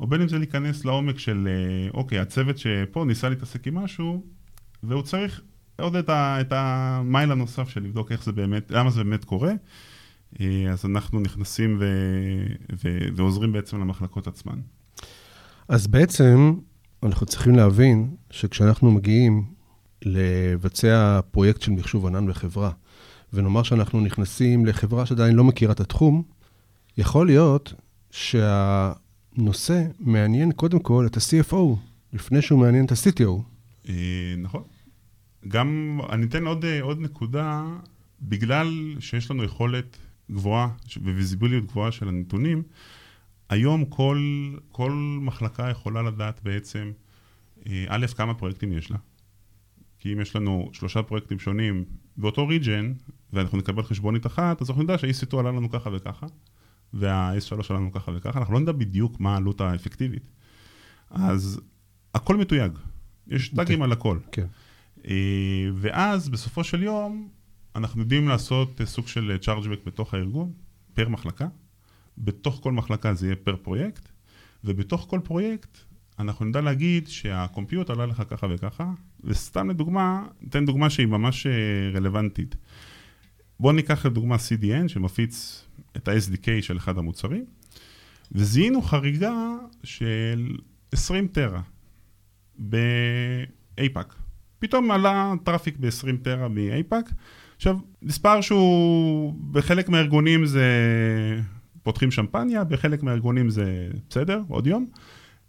או 0.00 0.06
בין 0.06 0.20
אם 0.22 0.28
זה 0.28 0.38
להיכנס 0.38 0.84
לעומק 0.84 1.18
של, 1.18 1.48
אוקיי, 1.94 2.18
הצוות 2.18 2.58
שפה 2.58 3.04
ניסה 3.04 3.28
להתעסק 3.28 3.66
עם 3.66 3.74
משהו, 3.74 4.24
והוא 4.82 5.02
צריך 5.02 5.42
עוד 5.76 5.96
את, 5.96 6.08
ה, 6.08 6.40
את 6.40 6.52
המייל 6.52 7.32
הנוסף 7.32 7.68
של 7.68 7.82
לבדוק 7.82 8.12
איך 8.12 8.24
זה 8.24 8.32
באמת, 8.32 8.70
למה 8.70 8.90
זה 8.90 9.04
באמת 9.04 9.24
קורה. 9.24 9.52
אה, 10.40 10.70
אז 10.72 10.84
אנחנו 10.84 11.20
נכנסים 11.20 11.76
ו, 11.80 11.86
ו, 12.84 12.98
ועוזרים 13.16 13.52
בעצם 13.52 13.80
למחלקות 13.80 14.26
עצמן. 14.26 14.60
אז 15.68 15.86
בעצם 15.86 16.54
אנחנו 17.02 17.26
צריכים 17.26 17.54
להבין 17.54 18.16
שכשאנחנו 18.30 18.90
מגיעים 18.90 19.44
לבצע 20.04 21.20
פרויקט 21.30 21.62
של 21.62 21.72
מחשוב 21.72 22.06
ענן 22.06 22.26
בחברה, 22.26 22.70
ונאמר 23.32 23.62
שאנחנו 23.62 24.00
נכנסים 24.00 24.66
לחברה 24.66 25.06
שעדיין 25.06 25.36
לא 25.36 25.44
מכירה 25.44 25.72
את 25.72 25.80
התחום, 25.80 26.22
יכול 26.98 27.26
להיות 27.26 27.74
שהנושא 28.10 29.82
מעניין 30.00 30.52
קודם 30.52 30.78
כל 30.78 31.06
את 31.06 31.16
ה-CFO 31.16 31.76
לפני 32.12 32.42
שהוא 32.42 32.60
מעניין 32.60 32.84
את 32.84 32.92
ה-CTO. 32.92 33.42
אה, 33.88 34.34
נכון. 34.38 34.62
גם, 35.48 35.98
אני 36.10 36.26
אתן 36.26 36.46
עוד, 36.46 36.64
אה, 36.64 36.82
עוד 36.82 37.00
נקודה, 37.00 37.64
בגלל 38.22 38.96
שיש 39.00 39.30
לנו 39.30 39.44
יכולת 39.44 39.96
גבוהה 40.30 40.68
וויזיביליות 41.02 41.66
גבוהה 41.66 41.92
של 41.92 42.08
הנתונים, 42.08 42.62
היום 43.52 43.84
כל, 43.84 44.18
כל 44.68 44.92
מחלקה 45.22 45.70
יכולה 45.70 46.02
לדעת 46.02 46.40
בעצם, 46.42 46.92
אה, 47.66 47.84
א', 47.88 48.06
כמה 48.16 48.34
פרויקטים 48.34 48.72
יש 48.72 48.90
לה. 48.90 48.96
כי 49.98 50.12
אם 50.12 50.20
יש 50.20 50.36
לנו 50.36 50.70
שלושה 50.72 51.02
פרויקטים 51.02 51.38
שונים 51.38 51.84
באותו 52.16 52.46
ריג'ן, 52.48 52.92
ואנחנו 53.32 53.58
נקבל 53.58 53.82
חשבונית 53.82 54.26
אחת, 54.26 54.62
אז 54.62 54.70
אנחנו 54.70 54.82
נדע 54.82 54.98
שה-EC2 54.98 55.38
עלה 55.38 55.50
לנו 55.50 55.70
ככה 55.70 55.90
וככה, 55.92 56.26
וה-S3 56.94 57.70
עלה 57.70 57.78
לנו 57.78 57.92
ככה 57.92 58.12
וככה, 58.14 58.38
אנחנו 58.38 58.54
לא 58.54 58.60
נדע 58.60 58.72
בדיוק 58.72 59.20
מה 59.20 59.34
העלות 59.34 59.60
האפקטיבית. 59.60 60.30
אז 61.10 61.60
הכל 62.14 62.36
מתויג, 62.36 62.72
יש 63.26 63.48
טאגים 63.48 63.82
על 63.82 63.92
הכל. 63.92 64.18
כן. 64.32 64.46
אה, 65.08 65.70
ואז 65.74 66.28
בסופו 66.28 66.64
של 66.64 66.82
יום, 66.82 67.28
אנחנו 67.76 68.00
יודעים 68.00 68.28
לעשות 68.28 68.80
אה, 68.80 68.86
סוג 68.86 69.08
של 69.08 69.36
צ'ארג'בק 69.40 69.78
בתוך 69.86 70.14
הארגון, 70.14 70.52
פר 70.94 71.08
מחלקה. 71.08 71.48
בתוך 72.18 72.60
כל 72.62 72.72
מחלקה 72.72 73.14
זה 73.14 73.26
יהיה 73.26 73.36
פר 73.36 73.56
פרויקט, 73.56 74.08
ובתוך 74.64 75.06
כל 75.10 75.20
פרויקט 75.24 75.78
אנחנו 76.18 76.44
נדע 76.44 76.60
להגיד 76.60 77.08
שה 77.08 77.33
compute 77.33 77.90
עלה 77.90 78.06
לך 78.06 78.22
ככה 78.30 78.46
וככה, 78.50 78.90
וסתם 79.24 79.70
לדוגמה, 79.70 80.26
ניתן 80.42 80.66
דוגמה 80.66 80.90
שהיא 80.90 81.06
ממש 81.06 81.46
אה, 81.46 81.52
רלוונטית. 81.94 82.56
בואו 83.60 83.72
ניקח 83.72 84.06
לדוגמה 84.06 84.36
CDN 84.36 84.88
שמפיץ 84.88 85.64
את 85.96 86.08
ה-SDK 86.08 86.46
של 86.60 86.76
אחד 86.76 86.98
המוצרים, 86.98 87.44
וזיהינו 88.32 88.82
חריגה 88.82 89.32
של 89.84 90.56
20 90.92 91.28
טרה 91.28 91.60
ב-APAC. 92.68 94.14
פתאום 94.58 94.90
עלה 94.90 95.32
traffic 95.44 95.76
ב-20 95.80 96.16
טרה 96.22 96.48
מ-APAC. 96.48 97.12
עכשיו, 97.56 97.78
מספר 98.02 98.40
שהוא 98.40 99.34
בחלק 99.50 99.88
מהארגונים 99.88 100.46
זה 100.46 100.66
פותחים 101.82 102.10
שמפניה, 102.10 102.64
בחלק 102.64 103.02
מהארגונים 103.02 103.50
זה 103.50 103.88
בסדר, 104.08 104.42
עוד 104.48 104.66
יום. 104.66 104.86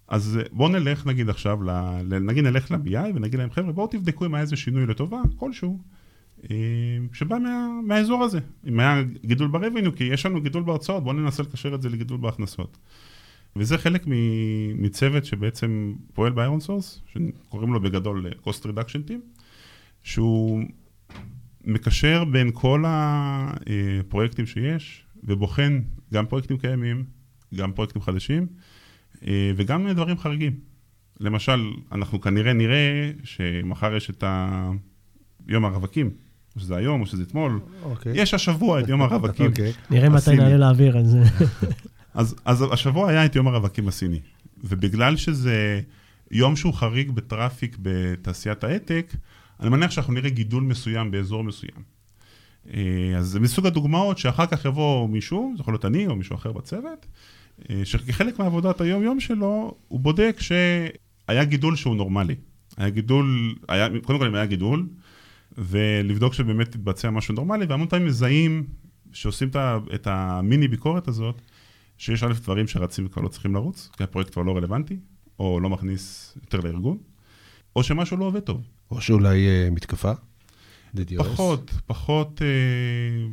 אז 0.08 0.40
בואו 0.52 0.70
נלך 0.70 1.06
נגיד 1.08 1.30
עכשיו, 1.30 1.64
ל, 1.64 2.20
נגיד 2.20 2.44
נלך 2.44 2.72
ל-BI 2.72 3.16
ונגיד 3.16 3.40
להם, 3.40 3.52
חבר'ה, 3.52 3.72
בואו 3.72 3.88
תבדקו 3.88 4.26
אם 4.26 4.36
היה 4.36 4.42
איזה 4.42 4.56
שינוי 4.56 4.86
לטובה, 4.86 5.22
כלשהו, 5.38 5.80
אה, 6.52 6.56
שבא 7.14 7.40
מה, 7.40 7.68
מהאזור 7.84 8.24
הזה. 8.24 8.40
אם 8.68 8.80
היה 8.80 9.04
גידול 9.26 9.48
ב 9.48 9.53
revenue, 9.53 9.96
כי 9.96 10.04
יש 10.04 10.26
לנו 10.26 10.42
גידול 10.42 10.64
בהוצאות, 10.64 11.04
בואו 11.04 11.16
ננסה 11.16 11.44
לקשר 11.44 11.76
את 11.76 11.82
זה 11.82 11.90
לגידול 11.90 12.18
בהכנסות. 12.18 12.78
וזה 13.56 13.78
חלק 13.78 14.04
מצוות 14.76 15.26
שבעצם 15.26 15.94
פועל 16.14 16.32
ב 16.32 16.60
ironSource, 16.60 17.02
שקוראים 17.06 17.74
לו 17.74 17.82
בגדול 17.82 18.26
cost 18.46 18.64
reduction 18.64 19.10
team, 19.10 19.42
שהוא 20.04 20.64
מקשר 21.64 22.24
בין 22.26 22.52
כל 22.54 22.84
הפרויקטים 22.88 24.46
שיש, 24.46 25.06
ובוחן 25.24 25.82
גם 26.14 26.26
פרויקטים 26.26 26.58
קיימים, 26.58 27.04
גם 27.56 27.72
פרויקטים 27.72 28.02
חדשים, 28.02 28.48
אה, 29.28 29.52
וגם 29.56 29.92
דברים 29.92 30.18
חריגים. 30.18 30.54
למשל, 31.20 31.72
אנחנו 31.92 32.22
כנראה 32.22 32.54
נראה 32.54 33.12
שמחר 33.24 33.96
יש 33.96 34.10
את 34.10 34.24
ה... 34.24 34.72
יום 35.48 35.66
הרווקים, 35.66 36.10
או 36.56 36.62
שזה 36.62 36.76
היום 36.76 37.02
או 37.02 37.06
שזה 37.06 37.24
אתמול, 37.24 37.60
okay. 37.64 37.86
אוקיי. 37.86 38.12
יש 38.16 38.34
השבוע 38.34 38.80
את 38.80 38.88
יום 38.88 39.02
הרווקים. 39.02 39.46
Okay. 39.46 39.50
אוקיי. 39.50 39.72
נראה 39.90 40.10
מתי 40.10 40.36
נעלה 40.36 40.58
לאוויר 40.58 40.98
על 40.98 41.06
זה. 41.06 41.24
אז, 42.14 42.36
אז 42.46 42.66
השבוע 42.72 43.10
היה 43.10 43.26
את 43.26 43.36
יום 43.36 43.48
הרווקים 43.48 43.88
הסיני, 43.88 44.20
ובגלל 44.64 45.16
שזה 45.16 45.82
יום 46.32 46.56
שהוא 46.56 46.74
חריג 46.74 47.12
בטראפיק 47.12 47.78
בתעשיית 47.82 48.64
ההייטק, 48.64 49.14
אני 49.60 49.70
מניח 49.70 49.92
שאנחנו 49.92 50.14
נראה 50.14 50.30
גידול 50.30 50.64
מסוים 50.64 51.12
באזור 51.12 51.44
מסוים. 51.44 51.94
אה, 52.74 53.18
אז 53.18 53.28
זה 53.28 53.40
מסוג 53.40 53.66
הדוגמאות 53.66 54.18
שאחר 54.18 54.46
כך 54.46 54.66
יבוא 54.66 55.10
מישהו, 55.10 55.54
זה 55.56 55.62
יכול 55.62 55.74
להיות 55.74 55.86
אני 55.86 56.08
או 56.08 56.16
מישהו 56.16 56.36
אחר 56.36 56.52
בצוות, 56.52 57.06
אה, 57.70 57.82
שכחלק 57.86 58.40
מעבודת 58.40 58.82
היום-יום 58.82 59.20
שלו, 59.20 59.76
הוא 59.88 60.00
בודק 60.00 60.38
שהיה 60.40 61.44
גידול 61.44 61.76
שהוא 61.76 61.96
נורמלי. 61.96 62.36
היה 62.78 62.90
גידול, 62.90 63.56
היה, 63.68 63.88
קודם 64.04 64.20
כל 64.20 64.28
אם 64.28 64.36
היה 64.36 64.46
גידול, 64.46 64.88
ולבדוק 65.58 66.34
שבאמת 66.34 66.76
התבצע 66.76 67.10
משהו 67.10 67.34
נורמלי, 67.36 67.66
והמון 67.66 67.88
פעמים 67.88 68.08
מזהים, 68.08 68.64
שעושים 69.14 69.50
את 69.96 70.08
המיני 70.08 70.68
ביקורת 70.68 71.08
הזאת, 71.08 71.42
שיש 71.98 72.24
א' 72.24 72.34
דברים 72.34 72.68
שרצים 72.68 73.06
וכבר 73.06 73.22
לא 73.22 73.28
צריכים 73.28 73.54
לרוץ, 73.54 73.90
כי 73.98 74.04
הפרויקט 74.04 74.34
כבר 74.34 74.42
לא 74.42 74.58
רלוונטי, 74.58 74.98
או 75.40 75.60
לא 75.60 75.70
מכניס 75.70 76.34
יותר 76.42 76.60
לארגון, 76.60 76.98
או 77.76 77.84
שמשהו 77.84 78.18
לא 78.18 78.26
עובד 78.26 78.40
טוב. 78.40 78.62
או 78.92 79.02
שאולי 79.02 79.46
uh, 79.46 79.74
מתקפה? 79.74 80.12
פחות, 81.18 81.72
פחות, 81.86 82.42
אה, 82.42 83.28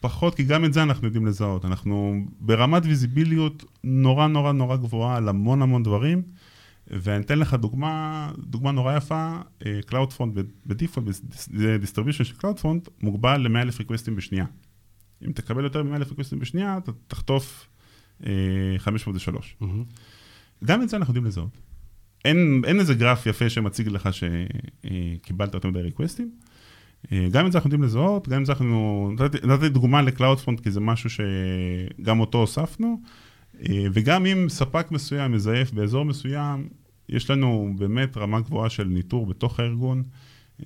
פחות, 0.00 0.34
כי 0.34 0.42
גם 0.42 0.64
את 0.64 0.72
זה 0.72 0.82
אנחנו 0.82 1.06
יודעים 1.06 1.26
לזהות. 1.26 1.64
אנחנו 1.64 2.24
ברמת 2.40 2.82
ויזיביליות 2.84 3.64
נורא 3.84 4.26
נורא 4.26 4.52
נורא 4.52 4.76
גבוהה 4.76 5.16
על 5.16 5.28
המון 5.28 5.62
המון 5.62 5.82
דברים, 5.82 6.22
ואני 6.90 7.24
אתן 7.24 7.38
לך 7.38 7.54
דוגמה, 7.54 8.30
דוגמה 8.38 8.72
נורא 8.72 8.96
יפה, 8.96 9.38
CloudFront 9.62 10.40
ב 10.66 10.70
default, 10.70 11.06
distribution 11.80 12.24
של 12.24 12.34
CloudFront, 12.34 12.90
מוגבל 13.02 13.40
ל-100,000 13.40 13.78
ריקווסטים 13.78 14.16
בשנייה. 14.16 14.44
אם 15.26 15.32
תקבל 15.32 15.64
יותר 15.64 15.82
מ-100,000 15.82 16.08
ריקווסטים 16.08 16.38
בשנייה, 16.38 16.78
אתה 16.78 16.92
תחטוף 17.08 17.68
אה, 18.26 18.32
503. 18.78 19.56
Mm-hmm. 19.62 19.66
גם 20.64 20.82
את 20.82 20.88
זה 20.88 20.96
אנחנו 20.96 21.10
יודעים 21.10 21.24
לזהות. 21.24 21.58
אין, 22.24 22.62
אין 22.64 22.80
איזה 22.80 22.94
גרף 22.94 23.26
יפה 23.26 23.50
שמציג 23.50 23.88
לך 23.88 24.08
שקיבלת 24.12 25.54
יותר 25.54 25.68
מדי 25.68 25.80
ריקווסטים. 25.80 26.30
אה, 27.12 27.28
גם 27.30 27.46
את 27.46 27.52
זה 27.52 27.58
אנחנו 27.58 27.68
יודעים 27.68 27.82
לזהות, 27.82 28.28
גם 28.28 28.40
את 28.40 28.46
זה 28.46 28.52
אנחנו... 28.52 29.10
נתתי 29.44 29.68
דוגמה 29.68 30.02
ל-Cloudfront 30.02 30.62
כי 30.62 30.70
זה 30.70 30.80
משהו 30.80 31.10
שגם 31.10 32.20
אותו 32.20 32.38
הוספנו, 32.38 33.00
אה, 33.68 33.84
וגם 33.92 34.26
אם 34.26 34.48
ספק 34.48 34.86
מסוים 34.90 35.32
מזייף 35.32 35.72
באזור 35.72 36.04
מסוים, 36.04 36.68
יש 37.08 37.30
לנו 37.30 37.74
באמת 37.78 38.16
רמה 38.16 38.40
גבוהה 38.40 38.70
של 38.70 38.84
ניטור 38.84 39.26
בתוך 39.26 39.60
הארגון 39.60 40.02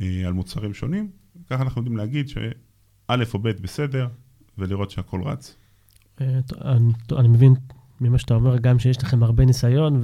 אה, 0.00 0.22
על 0.26 0.32
מוצרים 0.32 0.74
שונים. 0.74 1.08
ככה 1.50 1.62
אנחנו 1.62 1.80
יודעים 1.80 1.96
להגיד 1.96 2.28
שא' 2.28 3.14
או 3.34 3.38
ב' 3.38 3.48
בסדר, 3.48 4.08
ולראות 4.58 4.90
שהכל 4.90 5.22
רץ. 5.22 5.56
אני 6.20 7.28
מבין 7.28 7.54
ממה 8.00 8.18
שאתה 8.18 8.34
אומר, 8.34 8.58
גם 8.58 8.78
שיש 8.78 9.02
לכם 9.02 9.22
הרבה 9.22 9.44
ניסיון. 9.44 10.00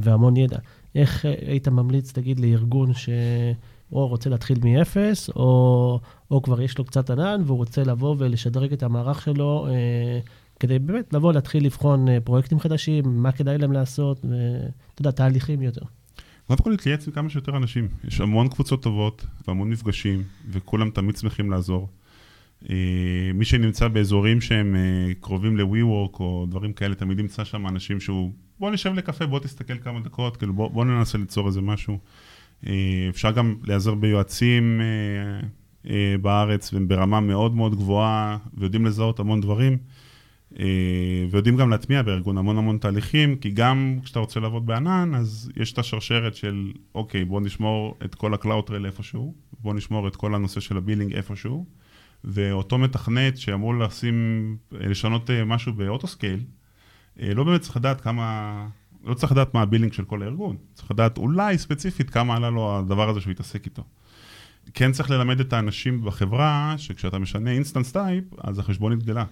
והמון 0.00 0.36
ידע. 0.36 0.58
איך 0.94 1.24
היית 1.46 1.68
ממליץ, 1.68 2.12
תגיד, 2.12 2.40
לארגון 2.40 2.94
ש... 2.94 3.08
או 3.92 4.06
רוצה 4.06 4.30
להתחיל 4.30 4.58
מאפס, 4.64 5.30
או, 5.36 6.00
או 6.30 6.42
כבר 6.42 6.62
יש 6.62 6.78
לו 6.78 6.84
קצת 6.84 7.10
ענן, 7.10 7.42
והוא 7.46 7.58
רוצה 7.58 7.82
לבוא 7.82 8.16
ולשדרג 8.18 8.72
את 8.72 8.82
המערך 8.82 9.22
שלו, 9.22 9.66
אה, 9.70 10.20
כדי 10.60 10.78
באמת 10.78 11.12
לבוא, 11.12 11.32
להתחיל 11.32 11.64
לבחון 11.64 12.08
אה, 12.08 12.20
פרויקטים 12.20 12.60
חדשים, 12.60 13.04
מה 13.22 13.32
כדאי 13.32 13.58
להם 13.58 13.72
לעשות, 13.72 14.20
ואתה 14.24 15.00
יודע, 15.00 15.10
תהליכים 15.10 15.62
יותר. 15.62 15.82
קודם 16.46 16.62
כל 16.62 16.70
להתייעץ 16.70 17.06
עם 17.06 17.12
כמה 17.12 17.30
שיותר 17.30 17.56
אנשים. 17.56 17.88
יש 18.04 18.20
המון 18.20 18.48
קבוצות 18.48 18.82
טובות 18.82 19.26
והמון 19.48 19.70
מפגשים, 19.70 20.22
וכולם 20.50 20.90
תמיד 20.90 21.16
שמחים 21.16 21.50
לעזור. 21.50 21.88
אה, 22.70 23.30
מי 23.34 23.44
שנמצא 23.44 23.88
באזורים 23.88 24.40
שהם 24.40 24.76
אה, 24.76 25.14
קרובים 25.20 25.56
ל-WeWork 25.56 26.20
או 26.20 26.46
דברים 26.50 26.72
כאלה, 26.72 26.94
תמיד 26.94 27.18
ימצא 27.18 27.44
שם 27.44 27.66
אנשים 27.66 28.00
שהוא, 28.00 28.32
בוא 28.58 28.70
נשב 28.70 28.92
לקפה, 28.94 29.26
בוא 29.26 29.38
תסתכל 29.38 29.78
כמה 29.78 30.00
דקות, 30.00 30.36
כאילו 30.36 30.54
בוא, 30.54 30.68
בוא 30.68 30.84
ננסה 30.84 31.18
ליצור 31.18 31.46
איזה 31.46 31.60
משהו. 31.60 31.98
אה, 32.66 33.06
אפשר 33.08 33.30
גם 33.30 33.56
להיעזר 33.64 33.94
ביועצים 33.94 34.80
אה, 34.80 35.48
אה, 35.90 36.14
בארץ, 36.18 36.72
והם 36.72 36.88
ברמה 36.88 37.20
מאוד 37.20 37.54
מאוד 37.54 37.74
גבוהה, 37.74 38.38
ויודעים 38.54 38.86
לזהות 38.86 39.20
המון 39.20 39.40
דברים, 39.40 39.78
ויודעים 41.30 41.56
גם 41.56 41.70
להטמיע 41.70 42.02
בארגון 42.02 42.38
המון 42.38 42.58
המון 42.58 42.78
תהליכים, 42.78 43.36
כי 43.36 43.50
גם 43.50 43.98
כשאתה 44.04 44.18
רוצה 44.18 44.40
לעבוד 44.40 44.66
בענן, 44.66 45.14
אז 45.14 45.52
יש 45.56 45.72
את 45.72 45.78
השרשרת 45.78 46.34
של, 46.34 46.72
אוקיי, 46.94 47.24
בוא 47.24 47.40
נשמור 47.40 47.98
את 48.04 48.14
כל 48.14 48.34
ה-Cloud 48.34 48.72
איפשהו, 48.84 49.34
בוא 49.60 49.74
נשמור 49.74 50.08
את 50.08 50.16
כל 50.16 50.34
הנושא 50.34 50.60
של 50.60 50.76
ה 50.76 50.81
billing 50.81 51.14
איפשהו, 51.14 51.66
ואותו 52.24 52.78
מתכנת 52.78 53.38
שאמור 53.38 53.74
לשים, 53.74 54.56
לשנות 54.72 55.30
משהו 55.46 55.72
ב 55.72 55.78
autoscale, 55.78 56.40
לא 57.16 57.44
באמת 57.44 57.60
צריך 57.60 57.76
לדעת 57.76 58.00
כמה... 58.00 58.68
לא 59.04 59.14
צריך 59.14 59.32
לדעת 59.32 59.54
מה 59.54 59.62
ה 59.62 59.66
billing 59.66 59.92
של 59.92 60.04
כל 60.04 60.22
הארגון, 60.22 60.56
צריך 60.74 60.90
לדעת 60.90 61.18
אולי 61.18 61.58
ספציפית 61.58 62.10
כמה 62.10 62.36
עלה 62.36 62.50
לו 62.50 62.78
הדבר 62.78 63.08
הזה 63.08 63.20
שהוא 63.20 63.30
יתעסק 63.30 63.64
איתו. 63.64 63.84
כן 64.74 64.92
צריך 64.92 65.10
ללמד 65.10 65.40
את 65.40 65.52
האנשים 65.52 66.04
בחברה, 66.04 66.74
שכשאתה 66.76 67.18
משנה 67.18 67.50
instance 67.50 67.92
type, 67.92 68.24
אז 68.38 68.58
החשבונית 68.58 69.02
גדלה. 69.02 69.24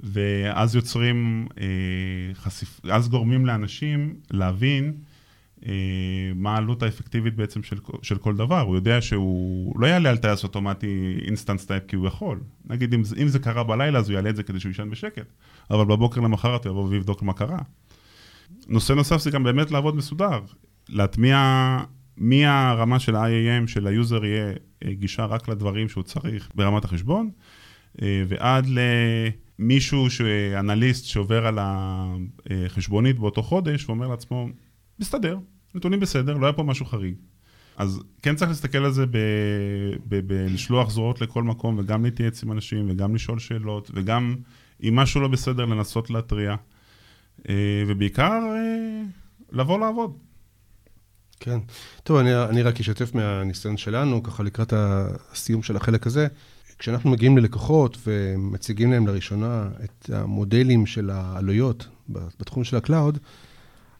ואז 0.00 0.74
יוצרים, 0.74 1.46
אה, 1.60 2.34
חשיפ... 2.34 2.80
אז 2.90 3.08
גורמים 3.08 3.46
לאנשים 3.46 4.14
להבין 4.30 4.92
אה, 5.66 5.72
מה 6.34 6.54
העלות 6.54 6.82
האפקטיבית 6.82 7.36
בעצם 7.36 7.62
של, 7.62 7.78
של 8.02 8.18
כל 8.18 8.36
דבר. 8.36 8.60
הוא 8.60 8.74
יודע 8.74 9.00
שהוא 9.00 9.80
לא 9.80 9.86
יעלה 9.86 10.10
על 10.10 10.16
טייס 10.16 10.44
אוטומטי 10.44 11.18
instance 11.26 11.66
type 11.66 11.82
כי 11.88 11.96
הוא 11.96 12.06
יכול. 12.06 12.40
נגיד 12.64 12.94
אם, 12.94 13.02
אם 13.22 13.28
זה 13.28 13.38
קרה 13.38 13.64
בלילה 13.64 13.98
אז 13.98 14.08
הוא 14.08 14.14
יעלה 14.14 14.30
את 14.30 14.36
זה 14.36 14.42
כדי 14.42 14.60
שהוא 14.60 14.70
יישן 14.70 14.90
בשקט, 14.90 15.26
אבל 15.70 15.84
בבוקר 15.84 16.20
למחרת 16.20 16.66
הוא 16.66 16.70
יבוא 16.70 16.88
ויבדוק 16.88 17.22
מה 17.22 17.32
קרה. 17.32 17.58
נושא 18.68 18.92
נוסף 18.92 19.16
זה 19.16 19.30
גם 19.30 19.42
באמת 19.42 19.70
לעבוד 19.70 19.96
מסודר, 19.96 20.40
להטמיע 20.88 21.38
מהרמה 22.16 22.98
של 22.98 23.16
ה-IAM, 23.16 23.66
של 23.66 23.86
ה 23.86 23.94
user 23.94 24.24
יהיה 24.24 24.52
אה, 24.84 24.92
גישה 24.92 25.24
רק 25.24 25.48
לדברים 25.48 25.88
שהוא 25.88 26.02
צריך 26.02 26.50
ברמת 26.54 26.84
החשבון, 26.84 27.30
אה, 28.02 28.24
ועד 28.28 28.66
למישהו, 29.58 30.06
אנליסט 30.58 31.04
שעובר 31.04 31.46
על 31.46 31.58
החשבונית 31.60 33.18
באותו 33.18 33.42
חודש 33.42 33.88
ואומר 33.88 34.08
לעצמו, 34.08 34.48
מסתדר, 35.00 35.38
נתונים 35.74 36.00
בסדר, 36.00 36.36
לא 36.36 36.46
היה 36.46 36.52
פה 36.52 36.62
משהו 36.62 36.86
חריג. 36.86 37.14
אז 37.76 38.02
כן 38.22 38.34
צריך 38.34 38.50
להסתכל 38.50 38.78
על 38.78 38.92
זה 38.92 39.04
בלשלוח 40.06 40.90
זרועות 40.90 41.20
לכל 41.20 41.42
מקום, 41.42 41.78
וגם 41.78 42.04
להתייעץ 42.04 42.42
עם 42.42 42.52
אנשים, 42.52 42.90
וגם 42.90 43.14
לשאול 43.14 43.38
שאלות, 43.38 43.90
וגם 43.94 44.36
אם 44.82 44.96
משהו 44.96 45.20
לא 45.20 45.28
בסדר, 45.28 45.64
לנסות 45.64 46.10
להתריע. 46.10 46.56
אה, 47.48 47.82
ובעיקר, 47.88 48.40
לבוא 49.52 49.78
לעבוד. 49.78 50.16
כן. 51.40 51.58
טוב, 52.02 52.16
אני, 52.16 52.44
אני 52.44 52.62
רק 52.62 52.80
אשתף 52.80 53.14
מהניסיון 53.14 53.76
שלנו, 53.76 54.22
ככה 54.22 54.42
לקראת 54.42 54.72
הסיום 54.76 55.62
של 55.62 55.76
החלק 55.76 56.06
הזה. 56.06 56.26
כשאנחנו 56.78 57.10
מגיעים 57.10 57.38
ללקוחות 57.38 57.98
ומציגים 58.06 58.92
להם 58.92 59.06
לראשונה 59.06 59.68
את 59.84 60.10
המודלים 60.10 60.86
של 60.86 61.10
העלויות 61.10 61.88
בתחום 62.08 62.64
של 62.64 62.76
ה 62.76 62.82
cloud, 62.82 63.18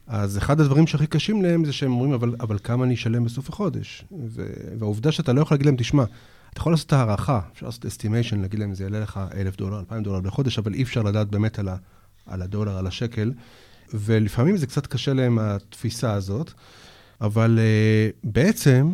אז 0.07 0.39
אחד 0.39 0.61
הדברים 0.61 0.87
שהכי 0.87 1.07
קשים 1.07 1.43
להם 1.43 1.65
זה 1.65 1.73
שהם 1.73 1.93
אומרים, 1.93 2.13
אבל, 2.13 2.35
אבל 2.41 2.59
כמה 2.59 2.85
אני 2.85 2.95
אשלם 2.95 3.25
בסוף 3.25 3.49
החודש? 3.49 4.05
והעובדה 4.79 5.13
שאתה 5.13 5.33
לא 5.33 5.41
יכול 5.41 5.55
להגיד 5.55 5.67
להם, 5.67 5.77
תשמע, 5.79 6.05
אתה 6.53 6.61
יכול 6.61 6.73
לעשות 6.73 6.93
הערכה, 6.93 7.41
אפשר 7.53 7.67
לעשות 7.67 7.87
אסטימיישן, 7.87 8.41
להגיד 8.41 8.61
להם, 8.61 8.75
זה 8.75 8.85
יעלה 8.85 9.01
לך 9.01 9.21
אלף 9.35 9.57
דולר, 9.57 9.79
אלפיים 9.79 10.03
דולר 10.03 10.21
בחודש, 10.21 10.59
אבל 10.59 10.75
אי 10.75 10.83
אפשר 10.83 11.03
לדעת 11.03 11.29
באמת 11.29 11.59
על, 11.59 11.69
על 12.27 12.43
הדולר, 12.43 12.79
על 12.79 12.87
השקל, 12.87 13.33
ולפעמים 13.95 14.57
זה 14.57 14.67
קצת 14.67 14.87
קשה 14.87 15.13
להם, 15.13 15.39
התפיסה 15.39 16.13
הזאת. 16.13 16.53
אבל 17.21 17.59
uh, 17.59 18.17
בעצם, 18.25 18.93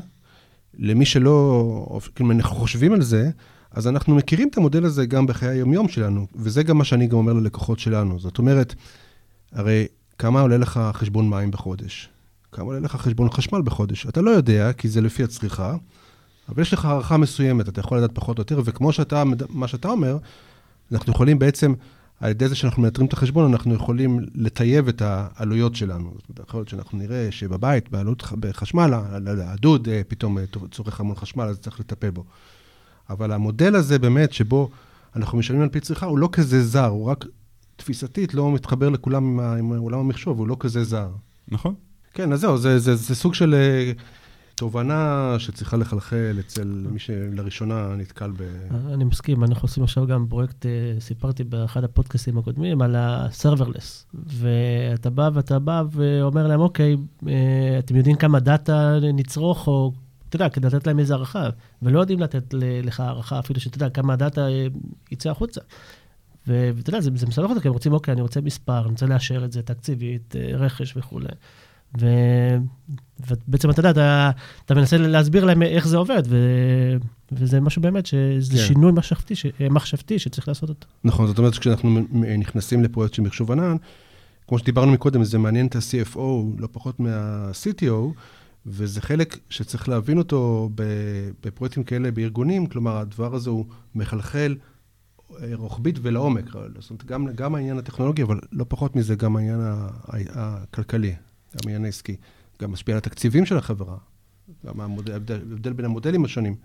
למי 0.78 1.06
שלא, 1.06 2.00
כאילו, 2.14 2.32
אנחנו 2.32 2.56
חושבים 2.56 2.92
על 2.92 3.02
זה, 3.02 3.30
אז 3.70 3.88
אנחנו 3.88 4.14
מכירים 4.14 4.49
את 4.49 4.56
המודל 4.56 4.85
הזה 4.85 5.06
גם 5.06 5.26
בחיי 5.26 5.49
היומיום 5.49 5.88
שלנו, 5.88 6.26
וזה 6.35 6.62
גם 6.62 6.78
מה 6.78 6.85
שאני 6.85 7.06
גם 7.06 7.16
אומר 7.16 7.32
ללקוחות 7.32 7.78
שלנו. 7.78 8.18
זאת 8.18 8.38
אומרת, 8.38 8.75
הרי 9.52 9.87
כמה 10.18 10.40
עולה 10.40 10.56
לך 10.56 10.80
חשבון 10.92 11.30
מים 11.30 11.50
בחודש? 11.50 12.08
כמה 12.52 12.64
עולה 12.64 12.80
לך 12.80 12.97
חשבון 12.97 13.30
חשמל 13.30 13.62
בחודש? 13.62 14.06
אתה 14.06 14.20
לא 14.20 14.30
יודע, 14.30 14.73
כי 14.73 14.88
זה 14.88 15.00
לפי 15.00 15.23
הצריכה, 15.23 15.76
אבל 16.49 16.62
יש 16.62 16.73
לך 16.73 16.85
הערכה 16.85 17.16
מסוימת, 17.16 17.68
אתה 17.68 17.80
יכול 17.80 17.99
לדעת 17.99 18.11
פחות 18.14 18.38
או 18.38 18.40
יותר, 18.40 18.61
וכמו 18.64 18.92
שאתה, 18.92 19.23
מה 19.49 19.68
שאתה 19.68 19.88
אומר, 19.88 20.18
אנחנו 20.92 21.12
יכולים 21.12 21.38
בעצם 21.38 21.75
על 22.20 22.30
ידי 22.30 22.48
זה 22.48 22.54
שאנחנו 22.54 22.82
מנטרים 22.82 23.06
את 23.06 23.12
החשבון, 23.12 23.52
אנחנו 23.52 23.75
יכולים 23.75 24.20
לטייב 24.34 24.88
את 24.88 25.02
העלויות 25.04 25.75
שלנו. 25.75 26.12
זאת 26.16 26.28
אומרת, 26.28 26.48
יכול 26.48 26.60
להיות 26.60 26.68
שאנחנו 26.68 26.98
נראה 26.98 27.28
שבבית, 27.30 27.90
בעלות 27.90 28.22
בחשמל, 28.40 28.94
הדוד 29.26 29.88
אה, 29.88 30.00
פתאום 30.08 30.38
אה, 30.38 30.44
צורך 30.70 31.00
המון 31.00 31.16
חשמל, 31.16 31.44
אז 31.44 31.58
צריך 31.58 31.80
לטפל 31.80 32.10
בו. 32.10 32.25
אבל 33.10 33.32
המודל 33.32 33.76
הזה 33.76 33.98
באמת, 33.98 34.32
שבו 34.32 34.70
אנחנו 35.16 35.38
משלמים 35.38 35.62
על 35.62 35.68
פי 35.68 35.80
צריכה, 35.80 36.06
הוא 36.06 36.18
לא 36.18 36.28
כזה 36.32 36.64
זר, 36.64 36.87
הוא 36.87 37.04
רק 37.04 37.25
תפיסתית 37.76 38.34
לא 38.34 38.52
מתחבר 38.52 38.88
לכולם 38.88 39.40
עם, 39.40 39.72
עם 39.72 39.78
עולם 39.78 39.98
המחשוב, 39.98 40.38
הוא 40.38 40.48
לא 40.48 40.56
כזה 40.60 40.84
זר. 40.84 41.08
נכון. 41.48 41.75
כן, 42.14 42.32
אז 42.32 42.40
זהו, 42.40 42.58
זה, 42.58 42.78
זה, 42.78 42.96
זה, 42.96 43.04
זה 43.04 43.14
סוג 43.14 43.34
של 43.34 43.54
אה, 43.54 43.92
תובנה 44.58 45.34
שצריכה 45.38 45.76
לחלחל 45.76 46.36
אצל 46.40 46.86
מי 46.90 46.98
שלראשונה 46.98 47.94
נתקל 47.96 48.30
ב... 48.30 48.42
אני 48.94 49.04
מסכים, 49.04 49.44
אנחנו 49.44 49.66
עושים 49.66 49.84
עכשיו 49.84 50.06
גם 50.06 50.26
פרויקט, 50.28 50.66
אה, 50.66 50.70
סיפרתי 51.00 51.44
באחד 51.44 51.84
הפודקאסטים 51.84 52.38
הקודמים, 52.38 52.82
על 52.82 52.96
ה-serverless. 52.96 54.16
ואתה 54.26 55.10
בא 55.10 55.30
ואתה 55.34 55.58
בא 55.58 55.82
ואומר 55.90 56.46
להם, 56.46 56.60
אוקיי, 56.60 56.96
אה, 57.28 57.78
אתם 57.78 57.96
יודעים 57.96 58.16
כמה 58.16 58.40
דאטה 58.40 58.98
נצרוך, 59.14 59.66
או 59.66 59.92
אתה 60.28 60.36
יודע, 60.36 60.48
כדי 60.48 60.66
לתת 60.66 60.86
להם 60.86 60.98
איזה 60.98 61.14
הערכה, 61.14 61.48
ולא 61.83 62.00
יודעים 62.00 62.20
לתת 62.20 62.54
לך 62.83 63.00
הערכה 63.00 63.38
אפילו 63.38 63.61
שאתה 63.61 63.76
יודע 63.76 63.90
כמה 63.90 64.16
דאטה 64.16 64.48
אה, 64.48 64.66
יצא 65.11 65.30
החוצה. 65.30 65.61
ואתה 66.46 66.90
יודע, 66.90 67.00
זה, 67.00 67.11
זה 67.14 67.26
מסבך 67.26 67.50
אותך, 67.50 67.62
כי 67.62 67.68
הם 67.68 67.74
רוצים, 67.74 67.92
אוקיי, 67.92 68.12
אני 68.12 68.22
רוצה 68.22 68.40
מספר, 68.40 68.80
אני 68.80 68.90
רוצה 68.90 69.06
לאשר 69.06 69.44
את 69.44 69.52
זה 69.52 69.62
תקציבית, 69.62 70.35
רכש 70.54 70.96
וכולי. 70.96 71.28
ו... 72.01 72.07
ובעצם, 73.31 73.70
אתה 73.70 73.81
יודע, 73.81 73.90
אתה, 73.90 74.31
אתה 74.64 74.74
מנסה 74.74 74.96
להסביר 74.96 75.44
להם 75.44 75.62
איך 75.62 75.88
זה 75.88 75.96
עובד, 75.96 76.22
ו... 76.27 76.37
וזה 77.33 77.61
משהו 77.61 77.83
באמת, 77.83 78.07
שזה 78.07 78.53
כן. 78.53 78.59
שינוי 78.59 78.92
מחשבתי, 78.92 79.35
ש... 79.37 79.46
מחשבתי 79.70 80.18
שצריך 80.18 80.48
לעשות 80.48 80.68
אותו. 80.68 80.87
נכון, 81.05 81.27
זאת 81.27 81.38
אומרת, 81.38 81.59
כשאנחנו 81.59 82.01
נכנסים 82.38 82.83
לפרויקט 82.83 83.14
של 83.14 83.22
מחשוב 83.22 83.53
ענן, 83.53 83.77
כמו 84.48 84.59
שדיברנו 84.59 84.92
מקודם, 84.92 85.24
זה 85.24 85.38
מעניין 85.38 85.66
את 85.66 85.77
ה-CFO 85.77 86.18
לא 86.59 86.68
פחות 86.72 87.01
מה-CTO, 87.01 88.12
וזה 88.66 89.01
חלק 89.01 89.38
שצריך 89.51 89.88
להבין 89.88 90.18
אותו 90.18 90.70
בפרויקטים 91.40 91.85
כאלה 91.85 92.11
בארגונים, 92.11 92.66
כלומר, 92.66 92.96
הדבר 92.96 93.35
הזה 93.35 93.51
הוא 93.51 93.64
מחלחל 93.94 94.57
אה, 95.42 95.51
רוחבית 95.55 95.98
ולעומק. 96.03 96.44
זאת 96.79 96.90
אומרת, 96.90 97.05
גם, 97.05 97.27
גם 97.35 97.55
העניין 97.55 97.79
הטכנולוגי, 97.79 98.22
אבל 98.22 98.40
לא 98.53 98.64
פחות 98.68 98.96
מזה, 98.96 99.14
גם 99.14 99.37
העניין 99.37 99.61
הכלכלי. 100.35 101.14
גם 101.54 101.61
העניין 101.64 101.84
העסקי, 101.84 102.16
גם 102.62 102.72
משפיע 102.72 102.94
על 102.94 102.98
התקציבים 102.98 103.46
של 103.46 103.56
החברה, 103.56 103.96
גם 104.66 104.80
ההבדל 104.80 105.72
בין 105.72 105.84
המודלים 105.84 106.24
השונים. 106.24 106.56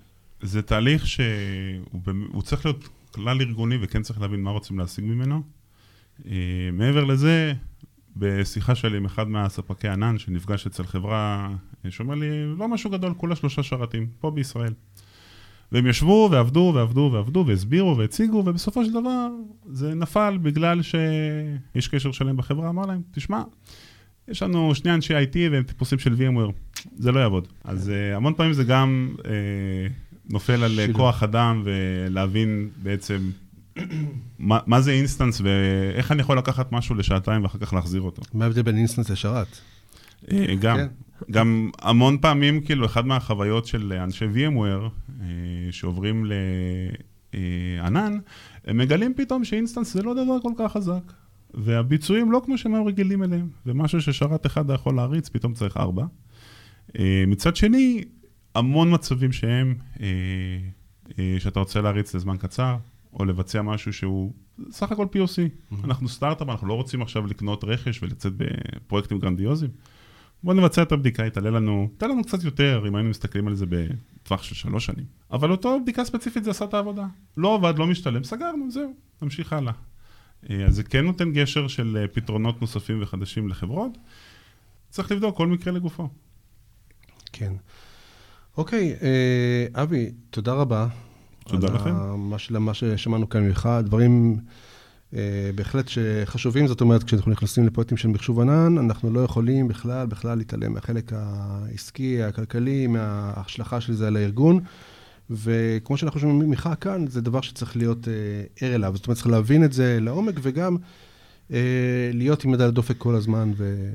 זה 0.41 0.61
תהליך 0.61 1.07
שהוא 1.07 2.41
צריך 2.43 2.65
להיות 2.65 2.87
כלל 3.11 3.41
ארגוני 3.41 3.77
וכן 3.81 4.01
צריך 4.01 4.21
להבין 4.21 4.43
מה 4.43 4.51
רוצים 4.51 4.79
להשיג 4.79 5.05
ממנו. 5.05 5.41
אה, 6.25 6.31
מעבר 6.73 7.03
לזה, 7.03 7.53
בשיחה 8.17 8.75
שלי 8.75 8.97
עם 8.97 9.05
אחד 9.05 9.27
מהספקי 9.27 9.87
ענן 9.87 10.17
שנפגש 10.17 10.67
אצל 10.67 10.83
חברה, 10.83 11.55
אה, 11.85 11.91
שאומר 11.91 12.15
לי, 12.15 12.55
לא 12.57 12.67
משהו 12.67 12.89
גדול, 12.89 13.13
כולה 13.17 13.35
שלושה 13.35 13.63
שרתים, 13.63 14.07
פה 14.19 14.31
בישראל. 14.31 14.73
והם 15.71 15.87
ישבו 15.87 16.29
ועבדו 16.31 16.71
ועבדו 16.75 17.09
ועבדו 17.13 17.43
והסבירו 17.47 17.97
והציגו, 17.97 18.37
ובסופו 18.37 18.85
של 18.85 18.91
דבר 18.91 19.27
זה 19.65 19.93
נפל 19.93 20.37
בגלל 20.41 20.81
שיש 20.81 21.87
קשר 21.87 22.11
שלם 22.11 22.37
בחברה, 22.37 22.69
אמר 22.69 22.85
להם, 22.85 23.01
תשמע, 23.11 23.43
יש 24.27 24.43
לנו 24.43 24.75
שני 24.75 24.93
אנשי 24.93 25.13
IT 25.13 25.35
והם 25.51 25.63
טיפוסים 25.63 25.99
של 25.99 26.13
VMware, 26.13 26.79
זה 26.97 27.11
לא 27.11 27.19
יעבוד. 27.19 27.47
אז 27.63 27.89
uh, 27.89 28.15
המון 28.15 28.33
פעמים 28.33 28.53
זה 28.53 28.63
גם 28.63 29.15
uh, 29.17 29.23
נופל 30.29 30.63
על 30.63 30.79
uh, 30.79 30.93
כוח 30.93 31.23
אדם 31.23 31.63
ולהבין 31.65 32.69
בעצם 32.83 33.29
מה, 34.39 34.59
מה 34.65 34.81
זה 34.81 34.91
instance 34.91 35.41
ואיך 35.41 36.11
אני 36.11 36.21
יכול 36.21 36.37
לקחת 36.37 36.71
משהו 36.71 36.95
לשעתיים 36.95 37.43
ואחר 37.43 37.57
כך 37.57 37.73
להחזיר 37.73 38.01
אותו. 38.01 38.21
מה 38.33 38.45
ההבדל 38.45 38.61
בין 38.61 38.77
instance 38.77 39.09
לשרת? 39.09 39.59
גם, 40.59 40.77
כן. 40.77 40.87
גם 41.31 41.69
המון 41.81 42.17
פעמים, 42.17 42.61
כאילו, 42.61 42.85
אחת 42.85 43.05
מהחוויות 43.05 43.65
של 43.65 43.93
אנשי 43.93 44.25
VMware 44.25 45.21
שעוברים 45.71 46.25
לענן, 47.33 48.17
הם 48.65 48.77
מגלים 48.77 49.13
פתאום 49.13 49.45
ש 49.45 49.55
instance 49.55 49.93
זה 49.93 50.01
לא 50.01 50.13
דבר 50.13 50.37
כל 50.41 50.51
כך 50.57 50.71
חזק. 50.71 51.13
והביצועים 51.53 52.31
לא 52.31 52.41
כמו 52.45 52.57
שהם 52.57 52.75
היו 52.75 52.85
רגילים 52.85 53.23
אליהם, 53.23 53.49
ומשהו 53.65 54.01
ששרת 54.01 54.45
אחד 54.45 54.69
יכול 54.69 54.95
להריץ, 54.95 55.29
פתאום 55.29 55.53
צריך 55.53 55.77
ארבע. 55.77 56.05
אה, 56.99 57.23
מצד 57.27 57.55
שני, 57.55 58.03
המון 58.55 58.93
מצבים 58.93 59.31
שהם, 59.31 59.75
אה, 60.01 60.07
אה, 61.19 61.35
שאתה 61.39 61.59
רוצה 61.59 61.81
להריץ 61.81 62.15
לזמן 62.15 62.37
קצר, 62.37 62.77
או 63.13 63.25
לבצע 63.25 63.61
משהו 63.61 63.93
שהוא 63.93 64.33
סך 64.69 64.91
הכל 64.91 65.05
POC. 65.05 65.15
Mm-hmm. 65.15 65.75
אנחנו 65.83 66.09
סטארט-אפ, 66.09 66.49
אנחנו 66.49 66.67
לא 66.67 66.73
רוצים 66.73 67.01
עכשיו 67.01 67.27
לקנות 67.27 67.63
רכש 67.63 68.03
ולצאת 68.03 68.33
בפרויקטים 68.37 69.19
גרנדיוזיים. 69.19 69.71
בואו 70.43 70.57
נבצע 70.57 70.81
את 70.81 70.91
הבדיקה, 70.91 71.29
תעלה 71.29 71.49
לנו, 71.49 71.89
תעלה 71.97 72.13
לנו 72.13 72.23
קצת 72.23 72.43
יותר, 72.43 72.83
אם 72.87 72.95
היינו 72.95 73.09
מסתכלים 73.09 73.47
על 73.47 73.55
זה 73.55 73.65
בטווח 73.65 74.43
של 74.43 74.55
שלוש 74.55 74.85
שנים. 74.85 75.05
אבל 75.31 75.51
אותו 75.51 75.79
בדיקה 75.81 76.05
ספציפית 76.05 76.43
זה 76.43 76.51
עשה 76.51 76.65
את 76.65 76.73
העבודה. 76.73 77.05
לא 77.37 77.55
עבד, 77.55 77.77
לא 77.77 77.87
משתלם, 77.87 78.23
סגרנו, 78.23 78.71
זהו, 78.71 78.93
נמשיך 79.21 79.53
הלאה. 79.53 79.73
אה, 80.49 80.65
אז 80.65 80.75
זה 80.75 80.83
כן 80.83 81.05
נותן 81.05 81.31
גשר 81.31 81.67
של 81.67 81.97
אה, 82.01 82.07
פתרונות 82.07 82.61
נוספים 82.61 83.01
וחדשים 83.01 83.49
לחברות. 83.49 83.97
צריך 84.89 85.11
לבדוק 85.11 85.37
כל 85.37 85.47
מקרה 85.47 85.73
לגופו. 85.73 86.09
כן. 87.33 87.53
אוקיי, 88.57 88.95
אה, 89.01 89.83
אבי, 89.83 90.11
תודה 90.29 90.53
רבה. 90.53 90.87
תודה 91.47 91.67
לכם. 91.67 91.95
על 92.49 92.59
מה 92.59 92.73
ששמענו 92.73 93.29
כאן 93.29 93.43
ממך, 93.43 93.69
דברים 93.83 94.39
אה, 95.15 95.49
בהחלט 95.55 95.87
שחשובים, 95.87 96.67
זאת 96.67 96.81
אומרת, 96.81 97.03
כשאנחנו 97.03 97.31
נכנסים 97.31 97.67
לפרויקטים 97.67 97.97
של 97.97 98.07
מחשוב 98.07 98.39
ענן, 98.39 98.77
אנחנו 98.77 99.13
לא 99.13 99.19
יכולים 99.19 99.67
בכלל, 99.67 100.07
בכלל 100.07 100.37
להתעלם 100.37 100.73
מהחלק 100.73 101.13
העסקי, 101.15 102.23
הכלכלי, 102.23 102.87
מההשלכה 102.87 103.81
של 103.81 103.93
זה 103.93 104.07
על 104.07 104.15
הארגון. 104.15 104.59
וכמו 105.29 105.97
שאנחנו 105.97 106.19
שומעים 106.19 106.39
ממך 106.39 106.69
כאן, 106.81 107.07
זה 107.07 107.21
דבר 107.21 107.41
שצריך 107.41 107.77
להיות 107.77 108.07
אה, 108.07 108.13
ער 108.61 108.75
אליו. 108.75 108.93
זאת 108.95 109.07
אומרת, 109.07 109.17
צריך 109.17 109.27
להבין 109.27 109.63
את 109.63 109.73
זה 109.73 109.97
לעומק, 110.01 110.35
וגם 110.41 110.77
אה, 111.51 111.59
להיות 112.13 112.43
עם 112.43 112.53
יד 112.53 112.61
על 112.61 112.67
הדופק 112.67 112.97
כל 112.97 113.15
הזמן. 113.15 113.51
ו... 113.57 113.89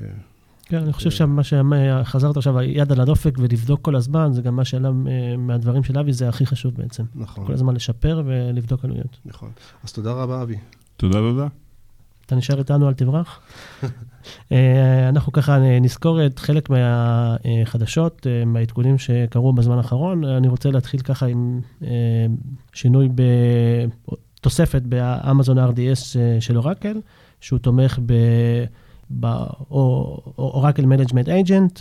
כן, 0.65 0.77
אני 0.77 0.93
חושב 0.93 1.11
שמה 1.11 1.41
שחזרת 1.43 2.37
עכשיו, 2.37 2.61
יד 2.61 2.91
על 2.91 3.01
הדופק 3.01 3.35
ולבדוק 3.37 3.81
כל 3.81 3.95
הזמן, 3.95 4.33
זה 4.33 4.41
גם 4.41 4.55
מה 4.55 4.65
שעלה 4.65 4.87
אה, 4.89 5.37
מהדברים 5.37 5.83
של 5.83 5.99
אבי, 5.99 6.13
זה 6.13 6.29
הכי 6.29 6.45
חשוב 6.45 6.73
בעצם. 6.77 7.03
נכון. 7.15 7.45
כל 7.45 7.53
הזמן 7.53 7.75
לשפר 7.75 8.23
ולבדוק 8.25 8.85
עלויות. 8.85 9.19
נכון. 9.25 9.51
אז 9.83 9.93
תודה 9.93 10.11
רבה, 10.13 10.41
אבי. 10.41 10.57
תודה, 10.97 11.17
תודה. 11.17 11.47
אתה 12.25 12.35
נשאר 12.35 12.59
איתנו, 12.59 12.87
אל 12.87 12.93
תברח. 12.93 13.39
אה, 14.51 15.09
אנחנו 15.09 15.31
ככה 15.31 15.57
נזכור 15.81 16.25
את 16.25 16.39
חלק 16.39 16.69
מהחדשות, 16.69 18.27
אה, 18.27 18.45
מהעדכונים 18.45 18.97
שקרו 18.97 19.53
בזמן 19.53 19.77
האחרון. 19.77 20.23
אני 20.23 20.47
רוצה 20.47 20.69
להתחיל 20.71 20.99
ככה 20.99 21.25
עם 21.25 21.61
אה, 21.83 21.87
שינוי 22.73 23.09
בתוספת 24.39 24.81
באמזון 24.81 25.57
RDS 25.57 26.17
של 26.39 26.57
אורקל, 26.57 27.01
שהוא 27.41 27.59
תומך 27.59 27.99
ב 29.09 29.34
Oracle 29.34 30.85
Management 30.85 31.29
Agent. 31.29 31.79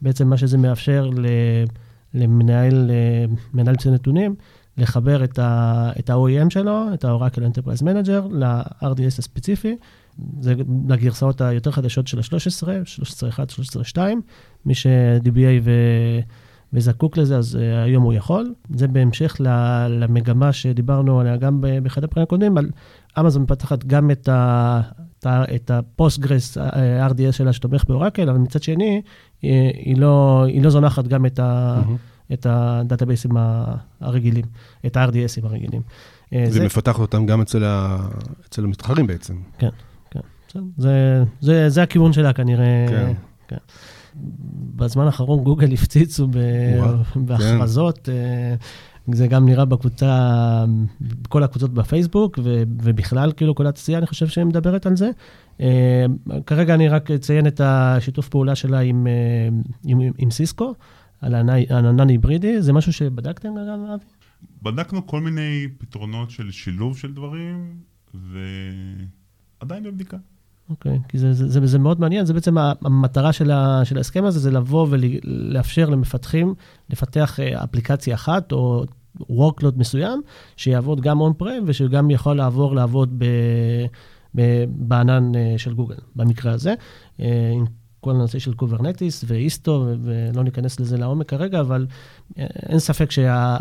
בעצם 0.00 0.28
מה 0.28 0.36
שזה 0.36 0.58
מאפשר 0.58 1.10
למנהל, 2.14 2.90
מנהל 3.54 3.76
נתונים, 3.92 4.34
לחבר 4.78 5.24
את 5.24 5.38
ה-OEM 6.10 6.50
שלו, 6.50 6.94
את 6.94 7.04
ה-Oracle 7.04 7.38
Enterprise 7.38 7.82
Manager, 7.82 8.28
ל-RDS 8.30 9.18
הספציפי. 9.18 9.76
זה 10.40 10.54
לגרסאות 10.88 11.40
היותר 11.40 11.70
חדשות 11.70 12.06
של 12.06 12.18
ה-13, 12.18 12.66
13.1, 13.32 13.94
13.2. 13.94 13.98
מי 14.66 14.74
ש-DBA 14.74 15.60
ו... 15.62 15.70
וזקוק 16.72 17.16
לזה, 17.16 17.36
אז 17.36 17.54
אה, 17.54 17.84
היום 17.84 18.02
הוא 18.02 18.12
יכול. 18.12 18.54
זה 18.74 18.88
בהמשך 18.88 19.36
למגמה 19.88 20.52
שדיברנו 20.52 21.20
עליה 21.20 21.36
גם 21.36 21.60
באחד 21.82 22.04
הפרקים 22.04 22.22
הקודמים, 22.22 22.58
על 22.58 22.70
אמזון 23.20 23.42
מפתחת 23.42 23.84
גם 23.84 24.10
את, 24.10 24.28
ה, 24.28 24.80
את 25.26 25.70
ה 25.70 25.80
Postgres 25.80 26.58
אה, 26.58 27.06
RDS 27.06 27.32
שלה 27.32 27.52
שתומך 27.52 27.84
באורקל, 27.88 28.28
אבל 28.28 28.38
מצד 28.38 28.62
שני, 28.62 29.02
היא, 29.42 29.72
היא, 29.74 29.96
לא, 29.96 30.44
היא 30.48 30.62
לא 30.62 30.70
זונחת 30.70 31.06
גם 31.06 31.26
את, 31.26 31.38
ה, 31.38 31.80
mm-hmm. 31.82 32.15
את 32.32 32.46
ה 32.50 32.57
databaseים 32.57 33.30
הרגילים, 34.00 34.44
את 34.86 34.96
ה-RDSים 34.96 35.44
הרגילים. 35.46 35.82
אה, 36.32 36.44
זה, 36.48 36.64
מפתח 36.64 36.98
אותם 36.98 37.26
גם 37.26 37.40
אצל, 37.40 37.64
ה, 37.64 37.98
אצל 38.48 38.64
המתחרים 38.64 39.06
בעצם. 39.06 39.34
כן. 39.58 39.68
זה, 40.76 41.24
זה, 41.40 41.68
זה 41.68 41.82
הכיוון 41.82 42.12
שלה 42.12 42.32
כנראה. 42.32 42.86
כן. 42.88 43.12
כן. 43.48 43.56
בזמן 44.76 45.04
האחרון 45.04 45.44
גוגל 45.44 45.72
הפציצו 45.72 46.26
ב, 46.26 46.38
בהכרזות. 47.16 47.98
כן. 48.04 48.56
זה 49.12 49.26
גם 49.26 49.46
נראה 49.46 49.64
בקבוצה, 49.64 50.64
בכל 51.00 51.42
הקבוצות 51.42 51.74
בפייסבוק, 51.74 52.38
ו, 52.42 52.62
ובכלל, 52.82 53.32
כאילו, 53.36 53.54
כל 53.54 53.66
התעשייה, 53.66 53.98
אני 53.98 54.06
חושב 54.06 54.26
שהיא 54.26 54.44
מדברת 54.44 54.86
על 54.86 54.96
זה. 54.96 55.10
אה, 55.60 56.04
כרגע 56.46 56.74
אני 56.74 56.88
רק 56.88 57.10
אציין 57.10 57.46
את 57.46 57.60
השיתוף 57.64 58.28
פעולה 58.28 58.54
שלה 58.54 58.78
עם, 58.78 59.06
אה, 59.06 59.48
עם, 59.84 60.00
עם 60.18 60.30
סיסקו, 60.30 60.74
על 61.26 61.34
ענן 61.70 62.08
היברידי. 62.08 62.62
זה 62.62 62.72
משהו 62.72 62.92
שבדקתם 62.92 63.48
גם, 63.48 63.84
אבי? 63.84 64.04
בדקנו 64.62 65.06
כל 65.06 65.20
מיני 65.20 65.68
פתרונות 65.78 66.30
של 66.30 66.50
שילוב 66.50 66.98
של 66.98 67.12
דברים, 67.14 67.76
ועדיין 68.14 69.82
בבדיקה. 69.82 70.16
אוקיי, 70.70 71.00
okay, 71.04 71.08
כי 71.08 71.18
זה, 71.18 71.32
זה, 71.32 71.48
זה, 71.48 71.66
זה 71.66 71.78
מאוד 71.78 72.00
מעניין, 72.00 72.26
זה 72.26 72.34
בעצם 72.34 72.58
המטרה 72.58 73.32
של, 73.32 73.50
ה, 73.50 73.84
של 73.84 73.96
ההסכם 73.96 74.24
הזה, 74.24 74.38
זה 74.38 74.50
לבוא 74.50 74.86
ולאפשר 74.90 75.88
למפתחים 75.88 76.54
לפתח 76.90 77.40
אה, 77.40 77.64
אפליקציה 77.64 78.14
אחת 78.14 78.52
או 78.52 78.84
workload 79.20 79.76
מסוים, 79.76 80.22
שיעבוד 80.56 81.00
גם 81.00 81.18
on-prem 81.22 81.62
ושגם 81.64 82.10
יכול 82.10 82.36
לעבור 82.36 82.74
לעבוד 82.74 83.18
ב, 83.18 83.24
ב, 84.34 84.64
בענן 84.68 85.34
אה, 85.34 85.54
של 85.58 85.74
גוגל, 85.74 85.96
במקרה 86.16 86.52
הזה, 86.52 86.74
אה, 87.20 87.52
עם 87.54 87.64
כל 88.06 88.14
הנושא 88.14 88.38
של 88.38 88.54
Kubernetes 88.54 89.24
ו 89.26 89.35
Istio, 89.35 89.86
ולא 90.02 90.42
ניכנס 90.42 90.80
לזה 90.80 90.96
לעומק 90.96 91.28
כרגע, 91.28 91.60
אבל 91.60 91.86
אין 92.36 92.78
ספק 92.78 93.10
שה... 93.10 93.56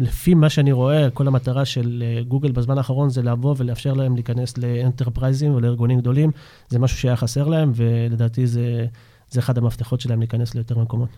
לפי 0.00 0.34
מה 0.34 0.50
שאני 0.50 0.72
רואה, 0.72 1.10
כל 1.10 1.28
המטרה 1.28 1.64
של 1.64 2.02
אה, 2.06 2.22
גוגל 2.22 2.52
בזמן 2.52 2.78
האחרון 2.78 3.10
זה 3.10 3.22
לבוא 3.22 3.54
ולאפשר 3.58 3.92
להם 3.92 4.14
להיכנס 4.14 4.58
ל 4.58 4.65
enterpriseים 4.65 5.54
ולארגונים 5.54 6.00
גדולים. 6.00 6.30
זה 6.68 6.78
משהו 6.78 6.98
שהיה 6.98 7.16
חסר 7.16 7.48
להם, 7.48 7.72
ולדעתי 7.74 8.46
זה, 8.46 8.86
זה 9.30 9.40
אחד 9.40 9.58
המפתחות 9.58 10.00
שלהם 10.00 10.18
להיכנס 10.18 10.54
ליותר 10.54 10.78
מקומות. 10.78 11.08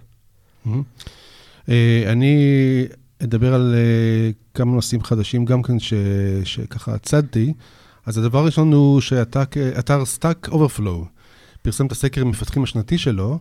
Mm-hmm. 0.66 1.68
אני 2.06 2.36
אדבר 3.22 3.54
על 3.54 3.74
אה, 3.74 4.30
כמה 4.54 4.72
נושאים 4.72 5.02
חדשים, 5.02 5.44
גם 5.44 5.62
כן 5.62 5.76
שככה 6.44 6.94
הצדתי. 6.94 7.52
אז 8.06 8.18
הדבר 8.18 8.38
הראשון 8.38 8.72
הוא 8.72 9.00
שאתר 9.00 10.02
Stack 10.18 10.48
Overflow 10.48 11.17
פרסם 11.62 11.86
את 11.86 11.92
הסקר 11.92 12.22
המפתחים 12.22 12.62
השנתי 12.62 12.98
שלו, 12.98 13.38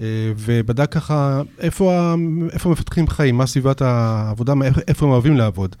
אה, 0.00 0.32
ובדק 0.36 0.92
ככה 0.92 1.42
איפה, 1.58 2.14
איפה 2.52 2.70
מפתחים 2.70 3.08
חיים, 3.08 3.36
מה 3.36 3.46
סביבת 3.46 3.82
העבודה, 3.82 4.52
איפה 4.88 5.06
הם 5.06 5.12
אוהבים 5.12 5.36
לעבוד. 5.36 5.76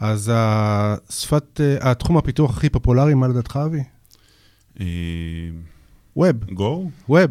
אז 0.00 0.32
השפת, 0.34 1.60
אה, 1.60 1.90
התחום 1.90 2.16
הפיתוח 2.16 2.56
הכי 2.56 2.68
פופולרי, 2.68 3.14
מה 3.14 3.28
לדעתך, 3.28 3.58
אבי? 3.66 3.82
web. 6.16 6.44
Go? 6.52 6.90
Web. 7.08 7.30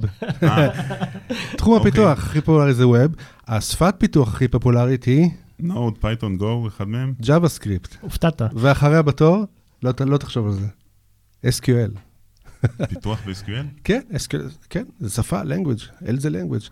תחום 1.58 1.74
אוקיי. 1.74 1.89
הפיתוח 1.89 2.19
הכי 2.19 2.41
פופולרי 2.41 2.74
זה 2.74 2.88
web. 2.88 3.15
השפת 3.48 3.95
פיתוח 3.98 4.34
הכי 4.34 4.48
פופולרית 4.48 5.04
היא? 5.04 5.30
Node, 5.60 5.98
Python, 5.98 6.38
Go, 6.38 6.68
אחד 6.67 6.88
מהם. 6.88 7.13
JavaScript. 7.22 7.96
הופתעת. 8.02 8.41
ואחריה 8.54 9.02
בתור? 9.02 9.45
לא, 9.84 9.91
לא 10.06 10.17
תחשוב 10.17 10.48
על 10.48 10.54
זה. 10.54 10.67
SQL. 11.45 12.14
פיתוח 12.89 13.20
ב-SQL? 13.26 13.65
כן, 13.84 14.02
SQL, 14.13 14.68
כן, 14.70 14.84
זה 15.00 15.10
שפה, 15.10 15.41
language, 15.41 16.04
L 16.06 16.20
זה 16.20 16.30
language. 16.30 16.70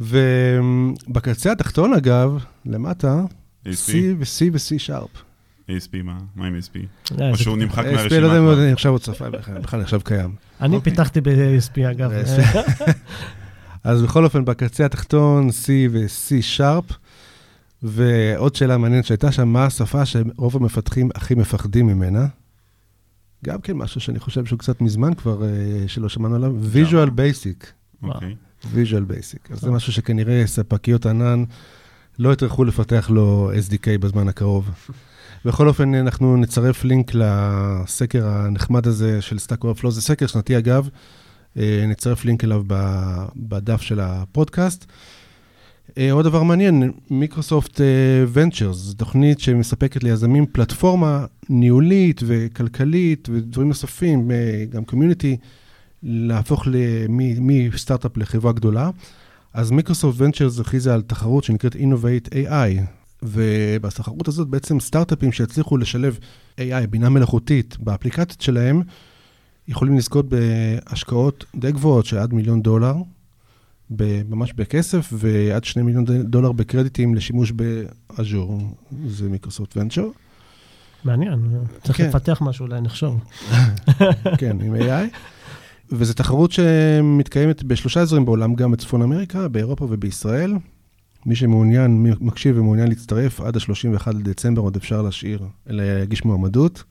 ובקצה 0.00 1.52
התחתון, 1.52 1.94
אגב, 1.94 2.44
למטה, 2.66 3.22
C 3.64 3.68
ו-C 4.18 4.44
ו- 4.52 4.69
C 4.69 4.78
Sharp. 4.78 5.10
ASP, 5.68 6.02
מה? 6.04 6.18
מה 6.36 6.46
עם 6.46 6.58
ASP? 6.58 6.78
אה, 7.20 7.30
או 7.30 7.36
שהוא 7.36 7.56
נמחק 7.56 7.84
מהרשימה? 7.84 8.06
ASP, 8.06 8.20
לא 8.20 8.26
יודע 8.26 8.38
אם 8.38 8.60
אני 8.60 8.72
עכשיו 8.72 8.92
עוד 8.92 9.00
צפה, 9.00 9.30
בכלל 9.30 9.80
עכשיו 9.80 10.00
קיים. 10.04 10.34
אני 10.60 10.76
אוקיי. 10.76 10.92
פיתחתי 10.92 11.20
ב-ASP, 11.20 11.90
אגב. 11.90 12.12
אז 13.84 14.02
בכל 14.02 14.24
אופן, 14.24 14.44
בקצה 14.44 14.86
התחתון, 14.86 15.48
C 15.48 15.68
ו-C 15.90 16.34
שרפ. 16.40 16.84
ועוד 17.82 18.54
שאלה 18.54 18.78
מעניינת 18.78 19.04
שהייתה 19.04 19.32
שם, 19.32 19.48
מה 19.48 19.64
השפה 19.64 20.06
שרוב 20.06 20.56
המפתחים 20.56 21.10
הכי 21.14 21.34
מפחדים 21.34 21.86
ממנה? 21.86 22.26
גם 23.44 23.60
כן 23.60 23.72
משהו 23.72 24.00
שאני 24.00 24.18
חושב 24.18 24.44
שהוא 24.44 24.58
קצת 24.58 24.80
מזמן 24.80 25.14
כבר, 25.14 25.44
אה, 25.44 25.48
שלא 25.86 26.08
שמענו 26.08 26.34
עליו, 26.34 26.54
visual 26.72 27.08
basic. 27.08 27.66
אוקיי. 28.02 28.36
visual 28.62 29.10
basic. 29.10 29.52
אז 29.52 29.60
זה 29.60 29.70
משהו 29.70 29.92
שכנראה 29.92 30.46
ספקיות 30.46 31.06
ענן 31.06 31.44
לא 32.18 32.32
יטרחו 32.32 32.64
לפתח 32.64 33.10
לו 33.10 33.50
SDK 33.68 33.98
בזמן 34.00 34.28
הקרוב. 34.28 34.70
בכל 35.44 35.68
אופן, 35.68 35.94
אנחנו 35.94 36.36
נצרף 36.36 36.84
לינק 36.84 37.12
לסקר 37.14 38.28
הנחמד 38.28 38.86
הזה 38.86 39.22
של 39.22 39.36
Stack 39.36 39.64
Overflow, 39.64 39.90
זה 39.90 40.02
סקר 40.02 40.26
שנתי 40.26 40.58
אגב, 40.58 40.88
אה, 41.56 41.84
נצרף 41.88 42.24
לינק 42.24 42.44
אליו 42.44 42.62
בדף 43.36 43.82
של 43.82 44.00
הפודקאסט. 44.00 44.86
אה, 45.98 46.12
עוד 46.12 46.24
דבר 46.24 46.42
מעניין, 46.42 46.92
Microsoft 47.10 47.80
Ventures, 48.32 48.76
זו 48.76 48.94
תוכנית 48.94 49.40
שמספקת 49.40 50.04
ליזמים 50.04 50.46
פלטפורמה 50.46 51.26
ניהולית 51.48 52.20
וכלכלית 52.26 53.28
ודברים 53.32 53.68
נוספים, 53.68 54.30
אה, 54.30 54.64
גם 54.70 54.84
community, 54.84 55.36
להפוך 56.02 56.66
מסטארט-אפ 57.40 58.16
לחברה 58.16 58.52
גדולה. 58.52 58.90
אז 59.54 59.70
Microsoft 59.70 60.20
Ventures 60.20 60.60
הכריזה 60.60 60.94
על 60.94 61.02
תחרות 61.02 61.44
שנקראת 61.44 61.74
Innovate 61.74 62.34
AI, 62.34 62.80
ובתחרות 63.22 64.28
הזאת 64.28 64.48
בעצם 64.48 64.80
סטארט-אפים 64.80 65.32
שיצליחו 65.32 65.76
לשלב 65.76 66.18
AI, 66.60 66.86
בינה 66.90 67.08
מלאכותית, 67.08 67.76
באפליקציות 67.80 68.40
שלהם, 68.40 68.82
יכולים 69.68 69.96
לזכות 69.96 70.26
בהשקעות 70.28 71.44
די 71.56 71.72
גבוהות 71.72 72.06
של 72.06 72.18
עד 72.18 72.34
מיליון 72.34 72.62
דולר, 72.62 72.94
ממש 74.28 74.52
בכסף, 74.52 75.12
ועד 75.12 75.64
שני 75.64 75.82
מיליון 75.82 76.04
דולר 76.24 76.52
בקרדיטים 76.52 77.14
לשימוש 77.14 77.52
באז'ור, 77.52 78.58
זה 79.06 79.28
מיקרוסופט 79.28 79.76
ונצ'ר. 79.76 80.08
מעניין, 81.04 81.38
צריך 81.82 81.98
כן. 81.98 82.08
לפתח 82.08 82.38
משהו, 82.42 82.66
אולי 82.66 82.80
נחשוב. 82.80 83.24
כן, 84.38 84.56
עם 84.60 84.74
AI. 84.74 85.16
וזו 85.92 86.14
תחרות 86.14 86.52
שמתקיימת 86.52 87.62
בשלושה 87.62 88.00
אזורים 88.00 88.24
בעולם, 88.24 88.54
גם 88.54 88.70
בצפון 88.70 89.02
אמריקה, 89.02 89.48
באירופה 89.48 89.84
ובישראל. 89.90 90.54
מי 91.26 91.36
שמעוניין, 91.36 92.02
מי 92.02 92.10
מקשיב 92.20 92.58
ומעוניין 92.58 92.88
להצטרף, 92.88 93.40
עד 93.40 93.56
ה-31 93.56 94.10
לדצמבר 94.10 94.62
עוד 94.62 94.76
אפשר 94.76 95.02
להשאיר, 95.02 95.42
להגיש 95.66 96.24
מועמדות. 96.24 96.84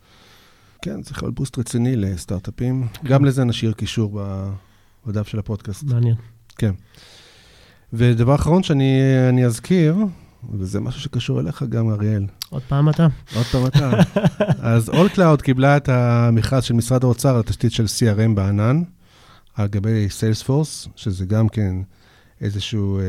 כן, 0.81 1.01
צריך 1.01 1.23
להיות 1.23 1.35
בוסט 1.35 1.57
רציני 1.57 1.95
לסטארט-אפים. 1.95 2.87
גם 3.03 3.25
לזה 3.25 3.43
נשאיר 3.43 3.71
קישור 3.71 4.21
בדף 5.05 5.27
של 5.27 5.39
הפודקאסט. 5.39 5.83
מעניין. 5.83 6.15
כן. 6.61 6.71
ודבר 7.93 8.35
אחרון 8.35 8.63
שאני 8.63 9.45
אזכיר, 9.45 9.95
וזה 10.53 10.79
משהו 10.79 11.01
שקשור 11.01 11.39
אליך 11.39 11.63
גם, 11.69 11.89
אריאל. 11.89 12.25
עוד 12.49 12.61
פעם 12.61 12.89
אתה? 12.89 13.07
עוד 13.35 13.45
פעם 13.45 13.65
אתה. 13.65 13.91
אז 14.73 14.89
All 14.89 15.15
Cloud 15.15 15.41
קיבלה 15.43 15.77
את 15.77 15.89
המכרז 15.89 16.63
של 16.63 16.73
משרד 16.73 17.03
האוצר 17.03 17.35
על 17.35 17.41
תשתית 17.41 17.71
של 17.71 17.85
CRM 17.85 18.35
בענן, 18.35 18.83
על 19.55 19.67
גבי 19.67 20.07
Salesforce, 20.07 20.89
שזה 20.95 21.25
גם 21.25 21.49
כן 21.49 21.75
איזשהו 22.41 22.99
אה, 22.99 23.03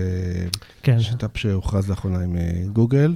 כן. 0.82 1.00
שת"פ 1.00 1.36
שהוכרז 1.36 1.90
לאחרונה 1.90 2.18
עם 2.18 2.36
אה, 2.36 2.62
גוגל. 2.72 3.14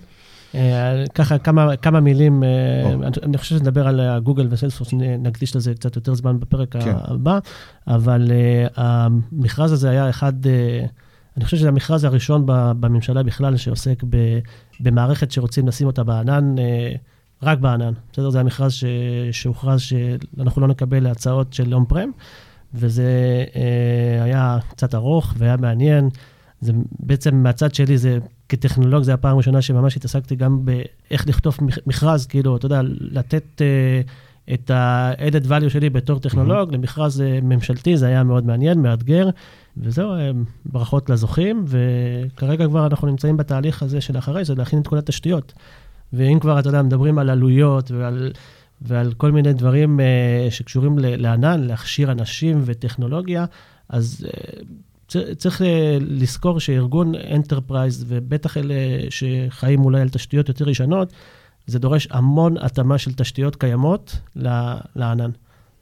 אה, 0.56 1.04
ככה 1.14 1.38
כמה, 1.38 1.76
כמה 1.76 2.00
מילים, 2.00 2.42
אה. 2.42 2.92
אני, 2.92 3.16
אני 3.22 3.38
חושב 3.38 3.58
שנדבר 3.58 3.88
על 3.88 4.18
גוגל 4.20 4.46
וסיילספורס, 4.50 4.90
נקדיש 5.18 5.56
לזה 5.56 5.74
קצת 5.74 5.96
יותר 5.96 6.14
זמן 6.14 6.40
בפרק 6.40 6.76
כן. 6.76 6.92
הבא, 6.94 7.38
אבל 7.86 8.30
אה, 8.30 8.66
המכרז 8.76 9.72
הזה 9.72 9.90
היה 9.90 10.10
אחד, 10.10 10.32
אני 11.36 11.44
חושב 11.44 11.56
שזה 11.56 11.68
המכרז 11.68 12.04
הראשון 12.04 12.42
בממשלה 12.46 13.22
בכלל 13.22 13.56
שעוסק 13.56 14.02
במערכת 14.80 15.30
שרוצים 15.30 15.68
לשים 15.68 15.86
אותה 15.86 16.04
בענן, 16.04 16.54
רק 17.42 17.58
בענן. 17.58 17.92
בסדר? 18.12 18.30
זה 18.30 18.40
המכרז 18.40 18.72
ש, 18.72 18.84
שהוכרז 19.32 19.80
שאנחנו 19.80 20.62
לא 20.62 20.68
נקבל 20.68 21.06
הצעות 21.06 21.52
של 21.52 21.74
און 21.74 21.84
פרם, 21.88 22.10
וזה 22.74 23.44
אה, 23.56 24.22
היה 24.22 24.58
קצת 24.70 24.94
ארוך 24.94 25.34
והיה 25.38 25.56
מעניין. 25.56 26.08
זה 26.60 26.72
בעצם 27.00 27.34
מהצד 27.34 27.74
שלי, 27.74 27.98
זה 27.98 28.18
כטכנולוג, 28.48 29.02
זו 29.02 29.12
הפעם 29.12 29.34
הראשונה 29.34 29.62
שממש 29.62 29.96
התעסקתי 29.96 30.36
גם 30.36 30.64
באיך 30.64 31.28
לכתוב 31.28 31.56
מכ- 31.60 31.78
מכרז, 31.86 32.26
כאילו, 32.26 32.56
אתה 32.56 32.66
יודע, 32.66 32.80
לתת 33.00 33.44
uh, 33.56 34.52
את 34.54 34.70
ה-added 34.70 35.46
value 35.48 35.68
שלי 35.68 35.90
בתור 35.90 36.18
טכנולוג 36.18 36.74
למכרז 36.74 37.20
uh, 37.20 37.44
ממשלתי, 37.44 37.96
זה 37.96 38.06
היה 38.06 38.24
מאוד 38.24 38.46
מעניין, 38.46 38.82
מאתגר, 38.82 39.28
וזהו, 39.76 40.10
uh, 40.14 40.18
ברכות 40.64 41.10
לזוכים, 41.10 41.64
וכרגע 41.66 42.66
כבר 42.66 42.86
אנחנו 42.86 43.08
נמצאים 43.08 43.36
בתהליך 43.36 43.82
הזה 43.82 44.00
של 44.00 44.18
אחרי 44.18 44.44
זה, 44.44 44.54
להכין 44.54 44.80
את 44.80 44.86
כל 44.86 44.98
התשתיות. 44.98 45.52
ואם 46.12 46.38
כבר, 46.40 46.58
אתה 46.58 46.68
יודע, 46.68 46.82
מדברים 46.82 47.18
על 47.18 47.30
עלויות 47.30 47.90
ועל, 47.90 48.32
ועל 48.82 49.12
כל 49.12 49.32
מיני 49.32 49.52
דברים 49.52 50.00
אה, 50.00 50.50
שקשורים 50.50 50.98
לענן, 50.98 51.60
להכשיר 51.60 52.12
אנשים 52.12 52.62
וטכנולוגיה, 52.64 53.44
אז 53.88 54.26
אה, 54.28 54.64
צריך 55.36 55.62
אה, 55.62 55.98
לזכור 56.00 56.60
שארגון 56.60 57.12
enterprise, 57.14 58.04
ובטח 58.08 58.56
אלה 58.56 58.74
שחיים 59.10 59.84
אולי 59.84 60.00
על 60.00 60.08
תשתיות 60.08 60.48
יותר 60.48 60.68
ישנות, 60.68 61.12
זה 61.66 61.78
דורש 61.78 62.08
המון 62.10 62.58
התאמה 62.58 62.98
של 62.98 63.12
תשתיות 63.12 63.56
קיימות 63.56 64.18
לענן. 64.96 65.30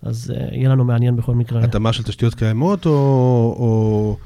אז 0.02 0.34
אה, 0.36 0.48
יהיה 0.52 0.68
לנו 0.68 0.84
מעניין 0.84 1.16
בכל 1.16 1.34
מקרה. 1.34 1.64
התאמה 1.64 1.92
של 1.92 2.02
תשתיות 2.02 2.34
קיימות 2.34 2.86
או, 2.86 2.92
או 3.58 4.16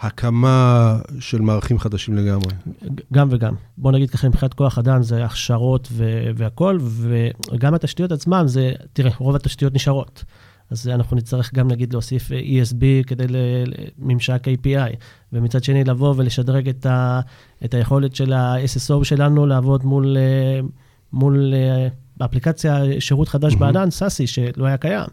הקמה 0.00 0.96
של 1.18 1.40
מערכים 1.40 1.78
חדשים 1.78 2.16
לגמרי? 2.16 2.50
גם 3.12 3.28
וגם. 3.30 3.54
בוא 3.78 3.92
נגיד 3.92 4.10
ככה, 4.10 4.28
מבחינת 4.28 4.54
כוח 4.54 4.78
אדם 4.78 5.02
זה 5.02 5.24
הכשרות 5.24 5.88
והכול, 6.36 6.80
וגם 6.82 7.74
התשתיות 7.74 8.12
עצמן 8.12 8.46
זה, 8.46 8.72
תראה, 8.92 9.10
רוב 9.18 9.36
התשתיות 9.36 9.74
נשארות. 9.74 10.24
אז 10.70 10.88
אנחנו 10.88 11.16
נצטרך 11.16 11.54
גם 11.54 11.68
נגיד 11.68 11.92
להוסיף 11.92 12.30
ESB 12.30 13.06
כדי 13.06 13.24
לממשק 13.28 14.42
API, 14.48 14.96
ומצד 15.32 15.64
שני 15.64 15.84
לבוא 15.84 16.14
ולשדרג 16.16 16.68
את, 16.68 16.86
ה, 16.86 17.20
את 17.64 17.74
היכולת 17.74 18.14
של 18.14 18.32
ה-SSO 18.32 19.04
שלנו 19.04 19.46
לעבוד 19.46 19.84
מול, 19.84 20.16
אה, 20.16 20.60
מול 21.12 21.54
אה, 21.54 21.88
אפליקציה, 22.24 22.82
שירות 22.98 23.28
חדש 23.28 23.54
מהמם. 23.54 23.72
בענן, 23.72 23.90
סאסי, 23.90 24.26
שלא 24.26 24.66
היה 24.66 24.76
קיים. 24.76 25.06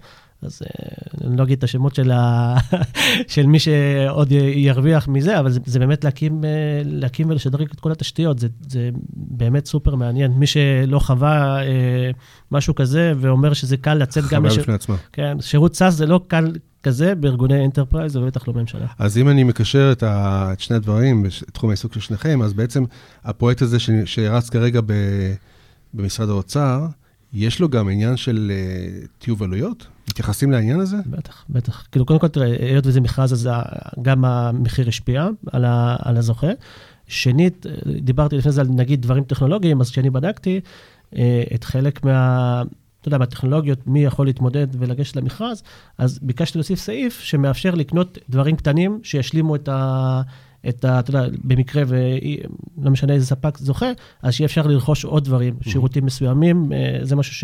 אז 0.44 0.62
אה, 0.62 1.28
אני 1.28 1.38
לא 1.38 1.44
אגיד 1.44 1.58
את 1.58 1.64
השמות 1.64 1.96
של, 1.96 2.12
ה... 2.12 2.56
של 3.34 3.46
מי 3.46 3.60
שעוד 3.60 4.32
ירוויח 4.56 5.08
מזה, 5.08 5.40
אבל 5.40 5.52
זה, 5.52 5.60
זה 5.66 5.80
באמת 5.80 6.04
להקים, 6.04 6.44
אה, 6.46 6.82
להקים 6.86 7.30
ולשדרג 7.30 7.68
את 7.74 7.80
כל 7.80 7.92
התשתיות, 7.92 8.40
זה, 8.40 8.48
זה 8.70 8.90
באמת 9.14 9.66
סופר 9.66 9.96
מעניין. 9.96 10.32
מי 10.32 10.48
שלא 10.48 11.00
חווה 11.00 11.64
אה, 11.64 12.12
משהו 12.52 12.76
כזה 12.76 13.14
ואומר 13.18 13.54
שזה 13.54 13.78
קל 13.78 13.94
לצאת 13.94 14.24
גם... 14.24 14.42
חוויה 14.42 14.52
לש... 14.52 14.58
בפני 14.58 14.74
עצמה. 14.74 14.96
כן, 15.14 15.38
שירות 15.42 15.76
SaaS 15.76 15.94
זה 15.94 16.06
לא 16.06 16.22
קל 16.28 16.52
כזה 16.84 17.16
בארגוני 17.16 17.66
enterprise, 17.66 18.16
ובטח 18.16 18.48
לא 18.48 18.54
ממשלה. 18.54 18.88
אז 19.00 19.18
אם 19.18 19.30
אני 19.30 19.44
מקשר 19.44 19.92
את, 19.92 20.04
ה, 20.04 20.50
את 20.54 20.60
שני 20.60 20.76
הדברים, 20.76 21.24
בתחום 21.24 21.70
העיסוק 21.70 21.94
של 21.94 22.00
שניכם, 22.00 22.42
אז 22.42 22.54
בעצם 22.54 22.84
הפרויקט 23.24 23.62
הזה 23.62 23.80
ש, 23.80 23.90
שרץ 24.06 24.50
כרגע 24.50 24.82
ב, 24.86 24.94
במשרד 25.94 26.30
האוצר, 26.30 26.88
יש 27.34 27.60
לו 27.60 27.70
גם 27.70 27.90
עניין 27.90 28.18
של 28.18 28.52
אה, 28.52 29.08
טיוב 29.20 29.44
עלויות? 29.44 29.88
מתייחסים 30.10 30.52
לעניין 30.52 30.80
הזה? 30.80 30.98
בטח, 31.06 31.46
בטח. 31.50 31.88
כאילו, 31.92 32.06
קודם 32.06 32.20
כל, 32.20 32.28
תראה, 32.28 32.48
היות 32.60 32.86
וזה 32.88 33.02
מכרז, 33.02 33.34
אז 33.34 33.50
גם 34.02 34.26
המחיר 34.26 34.88
השפיע 34.88 35.28
על, 35.52 35.66
ה, 35.66 35.96
על 36.00 36.18
הזוכה. 36.18 36.52
שנית, 37.08 37.66
דיברתי 38.02 38.38
לפני 38.38 38.52
זה 38.52 38.62
על 38.62 38.68
נגיד 38.70 39.02
דברים 39.02 39.24
טכנולוגיים, 39.24 39.82
אז 39.82 39.92
כשאני 39.92 40.10
בדקתי 40.10 40.60
אה, 41.16 41.44
את 41.56 41.64
חלק 41.64 42.06
מה... 42.06 42.64
אתה 43.02 43.08
יודע, 43.08 43.18
מהטכנולוגיות, 43.18 43.88
מי 43.88 44.04
יכול 44.04 44.26
להתמודד 44.26 44.68
ולגשת 44.80 45.16
למכרז, 45.16 45.64
אז 45.98 46.20
ביקשתי 46.22 46.58
להוסיף 46.58 46.80
סעיף 46.80 47.20
שמאפשר 47.20 47.76
לקנות 47.76 48.18
דברים 48.30 48.56
קטנים 48.56 49.00
שישלימו 49.04 49.56
את 49.56 49.70
ה... 49.70 50.22
את 50.70 50.86
ה... 50.86 51.00
אתה 51.00 51.10
יודע, 51.10 51.28
במקרה 51.44 51.84
ולא 51.88 52.92
משנה 52.92 53.14
איזה 53.14 53.26
ספק 53.26 53.58
זוכה, 53.58 53.92
אז 54.22 54.34
שיהיה 54.34 54.46
אפשר 54.46 54.68
לרכוש 54.68 55.06
עוד 55.06 55.26
דברים, 55.26 55.56
שירותים 55.62 56.06
מסוימים, 56.06 56.74
אה, 56.74 57.00
זה 57.02 57.16
משהו 57.16 57.36
ש... 57.36 57.44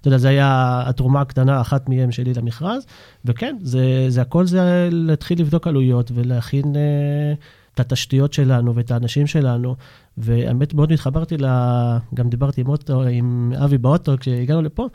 אתה 0.00 0.08
יודע, 0.08 0.18
זה 0.18 0.28
היה 0.28 0.82
התרומה 0.86 1.20
הקטנה, 1.20 1.60
אחת 1.60 1.88
מהם 1.88 2.12
שלי 2.12 2.34
למכרז, 2.34 2.86
וכן, 3.24 3.56
זה, 3.60 4.04
זה 4.08 4.22
הכל 4.22 4.46
זה 4.46 4.88
להתחיל 4.92 5.40
לבדוק 5.40 5.66
עלויות 5.66 6.10
ולהכין 6.14 6.76
אה, 6.76 7.34
את 7.74 7.80
התשתיות 7.80 8.32
שלנו 8.32 8.74
ואת 8.74 8.90
האנשים 8.90 9.26
שלנו. 9.26 9.76
והאמת, 10.16 10.74
מאוד 10.74 10.92
התחברתי 10.92 11.36
ל... 11.38 11.46
גם 12.14 12.28
דיברתי 12.28 12.60
עם, 12.60 12.68
אוטו, 12.68 13.02
עם 13.02 13.52
אבי 13.64 13.78
באוטו 13.78 14.12
כשהגענו 14.20 14.62
לפה, 14.62 14.88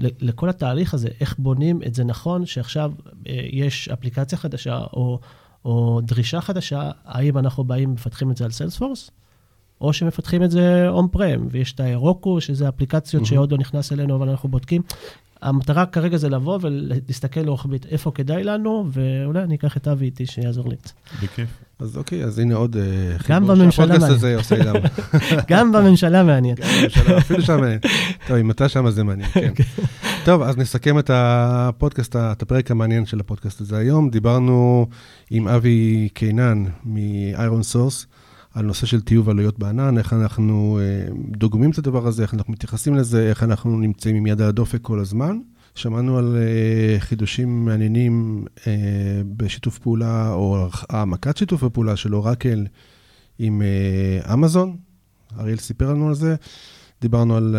לכל 0.00 0.48
התהליך 0.48 0.94
הזה, 0.94 1.08
איך 1.20 1.34
בונים 1.38 1.80
את 1.86 1.94
זה 1.94 2.04
נכון, 2.04 2.46
שעכשיו 2.46 2.92
אה, 3.28 3.40
יש 3.52 3.88
אפליקציה 3.88 4.38
חדשה 4.38 4.78
או, 4.92 5.20
או 5.64 6.00
דרישה 6.02 6.40
חדשה, 6.40 6.90
האם 7.04 7.38
אנחנו 7.38 7.64
באים 7.64 7.90
ומפתחים 7.90 8.30
את 8.30 8.36
זה 8.36 8.44
על 8.44 8.50
סיילספורס? 8.50 9.10
או 9.80 9.92
שמפתחים 9.92 10.42
את 10.42 10.50
זה 10.50 10.88
און 10.88 11.08
פרם, 11.08 11.46
ויש 11.50 11.72
את 11.72 11.80
האירוקו, 11.80 12.40
שזה 12.40 12.68
אפליקציות 12.68 13.22
Mhm. 13.22 13.26
שעוד 13.26 13.52
לא 13.52 13.58
נכנס 13.58 13.92
אלינו, 13.92 14.16
אבל 14.16 14.28
אנחנו 14.28 14.48
בודקים. 14.48 14.82
המטרה 15.42 15.86
כרגע 15.86 16.16
זה 16.16 16.28
לבוא 16.28 16.58
ולהסתכל 16.62 17.48
רוחבית 17.48 17.86
איפה 17.86 18.10
כדאי 18.14 18.44
לנו, 18.44 18.86
ואולי 18.92 19.42
אני 19.42 19.54
אקח 19.54 19.76
את 19.76 19.88
אבי 19.88 20.04
איתי 20.04 20.26
שיעזור 20.26 20.68
לי. 20.68 20.76
בכיף. 21.22 21.48
אז 21.78 21.96
אוקיי, 21.96 22.24
אז 22.24 22.38
הנה 22.38 22.54
עוד... 22.54 22.76
אה, 22.76 22.82
גם 23.28 23.42
חיבור 23.42 23.56
בממשלה 23.56 23.86
מעניין. 23.86 24.10
הזה 24.10 24.36
עושה 24.36 24.64
גם. 24.64 24.74
גם 25.50 25.72
בממשלה 25.72 26.22
מעניין. 26.22 26.54
גם 26.56 26.68
בממשלה, 26.80 27.18
אפילו 27.18 27.42
שם 27.42 27.60
מעניין. 27.60 27.78
טוב, 28.26 28.36
אם 28.36 28.50
אתה 28.50 28.68
שם, 28.68 28.86
אז 28.86 28.94
זה 28.94 29.04
מעניין, 29.04 29.28
כן. 29.30 29.52
טוב, 30.24 30.42
אז 30.42 30.56
נסכם 30.56 30.98
את 30.98 31.10
הפודקאסט, 31.14 32.16
את 32.16 32.42
הפרק 32.42 32.70
המעניין 32.70 33.06
של 33.06 33.20
הפודקאסט 33.20 33.60
הזה 33.60 33.76
היום. 33.76 34.10
דיברנו 34.10 34.86
עם 35.30 35.48
אבי 35.48 36.08
קינן 36.14 36.64
מ-Iron 36.84 37.74
Source 37.74 38.06
על 38.54 38.64
נושא 38.64 38.86
של 38.86 39.00
טיוב 39.00 39.28
עלויות 39.28 39.58
בענן, 39.58 39.98
איך 39.98 40.12
אנחנו 40.12 40.78
אה, 40.82 41.12
דוגמים 41.38 41.70
את 41.70 41.78
הדבר 41.78 42.06
הזה, 42.06 42.22
איך 42.22 42.34
אנחנו 42.34 42.52
מתייחסים 42.52 42.94
לזה, 42.94 43.28
איך 43.28 43.42
אנחנו 43.42 43.78
נמצאים 43.78 44.16
עם 44.16 44.26
יד 44.26 44.40
על 44.40 44.48
הדופק 44.48 44.78
כל 44.82 44.98
הזמן. 44.98 45.38
שמענו 45.74 46.18
על 46.18 46.36
אה, 46.36 47.00
חידושים 47.00 47.64
מעניינים 47.64 48.44
אה, 48.66 48.72
בשיתוף 49.36 49.78
פעולה, 49.78 50.32
או 50.32 50.68
העמקת 50.90 51.36
שיתוף 51.36 51.62
הפעולה 51.62 51.96
של 51.96 52.14
אורקל 52.14 52.66
עם 53.38 53.62
אמזון. 54.32 54.76
אריאל 55.38 55.58
סיפר 55.58 55.90
לנו 55.90 56.08
על 56.08 56.14
זה. 56.14 56.34
דיברנו 57.00 57.36
על, 57.36 57.56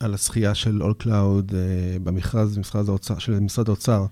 על 0.00 0.14
הזכייה 0.14 0.54
של 0.54 0.82
All 0.82 1.02
Cloud 1.02 1.54
אה, 1.54 1.96
במכרז 2.02 2.58
משרד 2.58 2.88
האוצר, 2.88 3.18
של 3.18 3.40
משרד 3.40 3.68
האוצר 3.68 4.06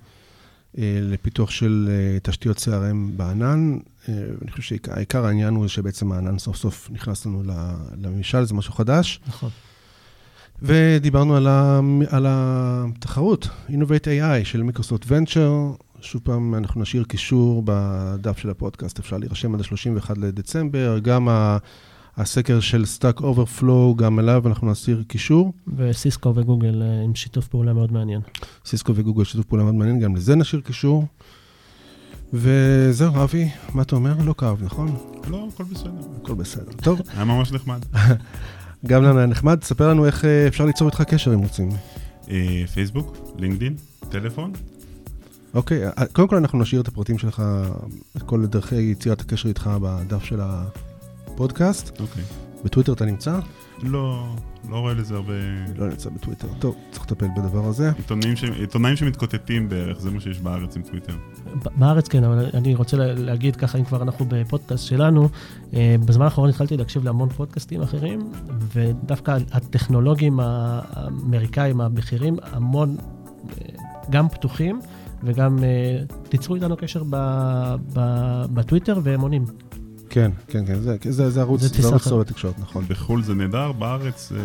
אה, 0.78 0.98
לפיתוח 1.02 1.50
של 1.50 1.88
אה, 1.90 2.18
תשתיות 2.22 2.56
CRM 2.56 3.16
בענן. 3.16 3.78
אה, 4.08 4.14
אני 4.42 4.50
חושב 4.50 4.62
שעיקר 4.62 5.26
העניין 5.26 5.54
הוא 5.54 5.68
שבעצם 5.68 6.12
הענן 6.12 6.38
סוף 6.38 6.56
סוף 6.56 6.90
נכנס 6.90 7.26
לנו 7.26 7.42
לממשל, 8.00 8.44
זה 8.44 8.54
משהו 8.54 8.72
חדש. 8.72 9.20
נכון. 9.26 9.50
ודיברנו 10.62 11.36
על, 11.36 11.46
ה, 11.46 11.80
על 12.08 12.26
התחרות, 12.28 13.48
Innovate 13.68 14.04
AI 14.04 14.44
של 14.44 14.62
מיקרוסופט 14.62 15.04
ונצ'ר. 15.08 15.72
שוב 16.00 16.20
פעם, 16.24 16.54
אנחנו 16.54 16.80
נשאיר 16.80 17.04
קישור 17.04 17.62
בדף 17.64 18.38
של 18.38 18.50
הפודקאסט, 18.50 18.98
אפשר 18.98 19.18
להירשם 19.18 19.54
עד 19.54 19.60
ה-31 19.60 20.12
לדצמבר. 20.16 20.98
גם 20.98 21.28
הסקר 22.16 22.60
של 22.60 22.84
Stack 22.98 23.20
Overflow, 23.20 23.96
גם 23.96 24.18
אליו 24.18 24.42
אנחנו 24.46 24.70
נסיר 24.70 25.02
קישור. 25.08 25.52
וסיסקו 25.76 26.32
וגוגל 26.34 26.82
אה, 26.82 27.02
עם 27.04 27.14
שיתוף 27.14 27.48
פעולה 27.48 27.72
מאוד 27.72 27.92
מעניין. 27.92 28.20
סיסקו 28.64 28.92
וגוגל 28.96 29.24
שיתוף 29.24 29.46
פעולה 29.46 29.64
מאוד 29.64 29.74
מעניין, 29.74 30.00
גם 30.00 30.16
לזה 30.16 30.36
נשאיר 30.36 30.62
קישור. 30.62 31.06
וזהו, 32.32 33.24
אבי, 33.24 33.48
מה 33.74 33.82
אתה 33.82 33.96
אומר? 33.96 34.14
לא 34.24 34.34
כאב, 34.38 34.62
נכון? 34.64 34.96
לא, 35.30 35.48
הכל 35.54 35.64
בסדר. 35.64 36.00
הכל 36.22 36.34
בסדר. 36.34 36.72
טוב, 36.82 37.00
היה 37.14 37.24
ממש 37.24 37.52
נחמד. 37.52 37.84
גם 38.86 39.02
לנו 39.02 39.18
היה 39.18 39.26
נחמד. 39.26 39.54
תספר 39.54 39.88
לנו 39.90 40.06
איך 40.06 40.24
אה, 40.24 40.46
אפשר 40.46 40.64
ליצור 40.64 40.88
איתך 40.88 41.02
קשר 41.02 41.34
אם 41.34 41.38
רוצים. 41.38 41.68
אה, 42.30 42.64
פייסבוק, 42.74 43.16
לינקדין, 43.38 43.74
טלפון. 44.08 44.52
אוקיי, 45.54 45.82
קודם 46.12 46.28
כל 46.28 46.36
אנחנו 46.36 46.58
נשאיר 46.58 46.80
את 46.80 46.88
הפרטים 46.88 47.18
שלך, 47.18 47.42
את 48.16 48.22
כל 48.22 48.46
דרכי 48.46 48.76
יצירת 48.76 49.20
הקשר 49.20 49.48
איתך 49.48 49.70
בדף 49.82 50.24
של 50.24 50.40
הפודקאסט, 51.36 52.00
אוקיי. 52.00 52.22
בטוויטר 52.64 52.92
אתה 52.92 53.04
נמצא? 53.04 53.38
לא, 53.82 54.26
לא 54.70 54.76
רואה 54.76 54.94
לזה 54.94 55.14
הרבה... 55.14 55.32
לא 55.76 55.88
נמצא 55.88 56.10
בטוויטר. 56.10 56.48
טוב, 56.58 56.76
צריך 56.90 57.04
לטפל 57.04 57.26
בדבר 57.36 57.64
הזה. 57.64 57.90
עיתונאים, 57.96 58.36
ש... 58.36 58.44
עיתונאים 58.44 58.96
שמתקוטטים 58.96 59.68
בערך, 59.68 60.00
זה 60.00 60.10
מה 60.10 60.20
שיש 60.20 60.38
בארץ 60.38 60.76
עם 60.76 60.82
טוויטר. 60.82 61.12
בארץ 61.76 62.08
כן, 62.08 62.24
אבל 62.24 62.46
אני 62.54 62.74
רוצה 62.74 62.96
להגיד 62.96 63.56
ככה, 63.56 63.78
אם 63.78 63.84
כבר 63.84 64.02
אנחנו 64.02 64.26
בפודקאסט 64.28 64.86
שלנו, 64.86 65.28
אה, 65.74 65.96
בזמן 66.06 66.24
האחרון 66.24 66.48
התחלתי 66.48 66.76
להקשיב 66.76 67.04
להמון 67.04 67.28
פודקאסטים 67.28 67.82
אחרים, 67.82 68.32
ודווקא 68.74 69.38
הטכנולוגים 69.52 70.40
האמריקאים 70.40 71.80
הבכירים, 71.80 72.36
המון, 72.42 72.96
אה, 72.96 73.66
גם 74.10 74.28
פתוחים, 74.28 74.80
וגם 75.24 75.64
אה, 75.64 75.98
תיצרו 76.28 76.54
איתנו 76.54 76.76
קשר 76.76 77.02
בטוויטר 78.52 79.00
והם 79.02 79.20
עונים. 79.20 79.44
כן, 80.16 80.30
כן, 80.48 80.66
כן, 80.66 80.74
זה, 80.74 80.96
זה, 81.08 81.30
זה 81.30 81.40
ערוץ, 81.40 81.60
זה 81.60 81.88
ערוץ 81.88 82.08
טוב 82.08 82.20
לתקשורת, 82.20 82.58
נכון. 82.58 82.84
בחו"ל 82.88 83.22
זה 83.22 83.34
נהדר, 83.34 83.72
בארץ 83.72 84.28
זה 84.30 84.38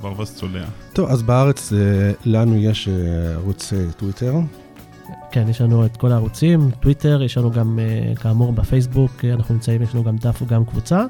ברווז 0.00 0.34
צולע. 0.34 0.64
טוב, 0.92 1.08
אז 1.08 1.22
בארץ 1.22 1.72
אה, 1.72 1.78
לנו 2.24 2.56
יש 2.56 2.88
אה, 2.88 2.94
ערוץ 3.32 3.72
אה, 3.72 3.84
טוויטר. 3.96 4.34
כן, 5.32 5.48
יש 5.48 5.60
לנו 5.60 5.86
את 5.86 5.96
כל 5.96 6.12
הערוצים, 6.12 6.70
טוויטר, 6.80 7.22
יש 7.22 7.38
לנו 7.38 7.50
גם, 7.50 7.78
כאמור, 8.20 8.52
בפייסבוק, 8.52 9.24
אנחנו 9.24 9.54
נמצאים, 9.54 9.82
יש 9.82 9.94
לנו 9.94 10.04
גם 10.04 10.16
דף 10.16 10.42
וגם 10.42 10.64
קבוצה, 10.64 11.04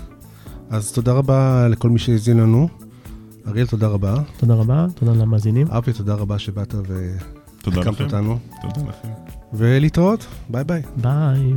אז 0.69 0.91
תודה 0.91 1.12
רבה 1.12 1.67
לכל 1.67 1.89
מי 1.89 1.99
שהאזין 1.99 2.38
לנו. 2.38 2.69
אריאל, 3.47 3.67
תודה 3.67 3.88
רבה. 3.88 4.15
תודה 4.38 4.54
רבה, 4.54 4.86
תודה 4.95 5.12
למאזינים. 5.12 5.67
אבי, 5.67 5.93
תודה 5.93 6.13
רבה 6.13 6.39
שבאת 6.39 6.75
והחכמת 7.67 8.01
אותנו. 8.01 8.39
תודה 8.62 8.89
לכם. 8.89 9.08
ולהתראות, 9.54 10.25
ביי 10.49 10.63
ביי. 10.63 10.82
ביי. 10.97 11.54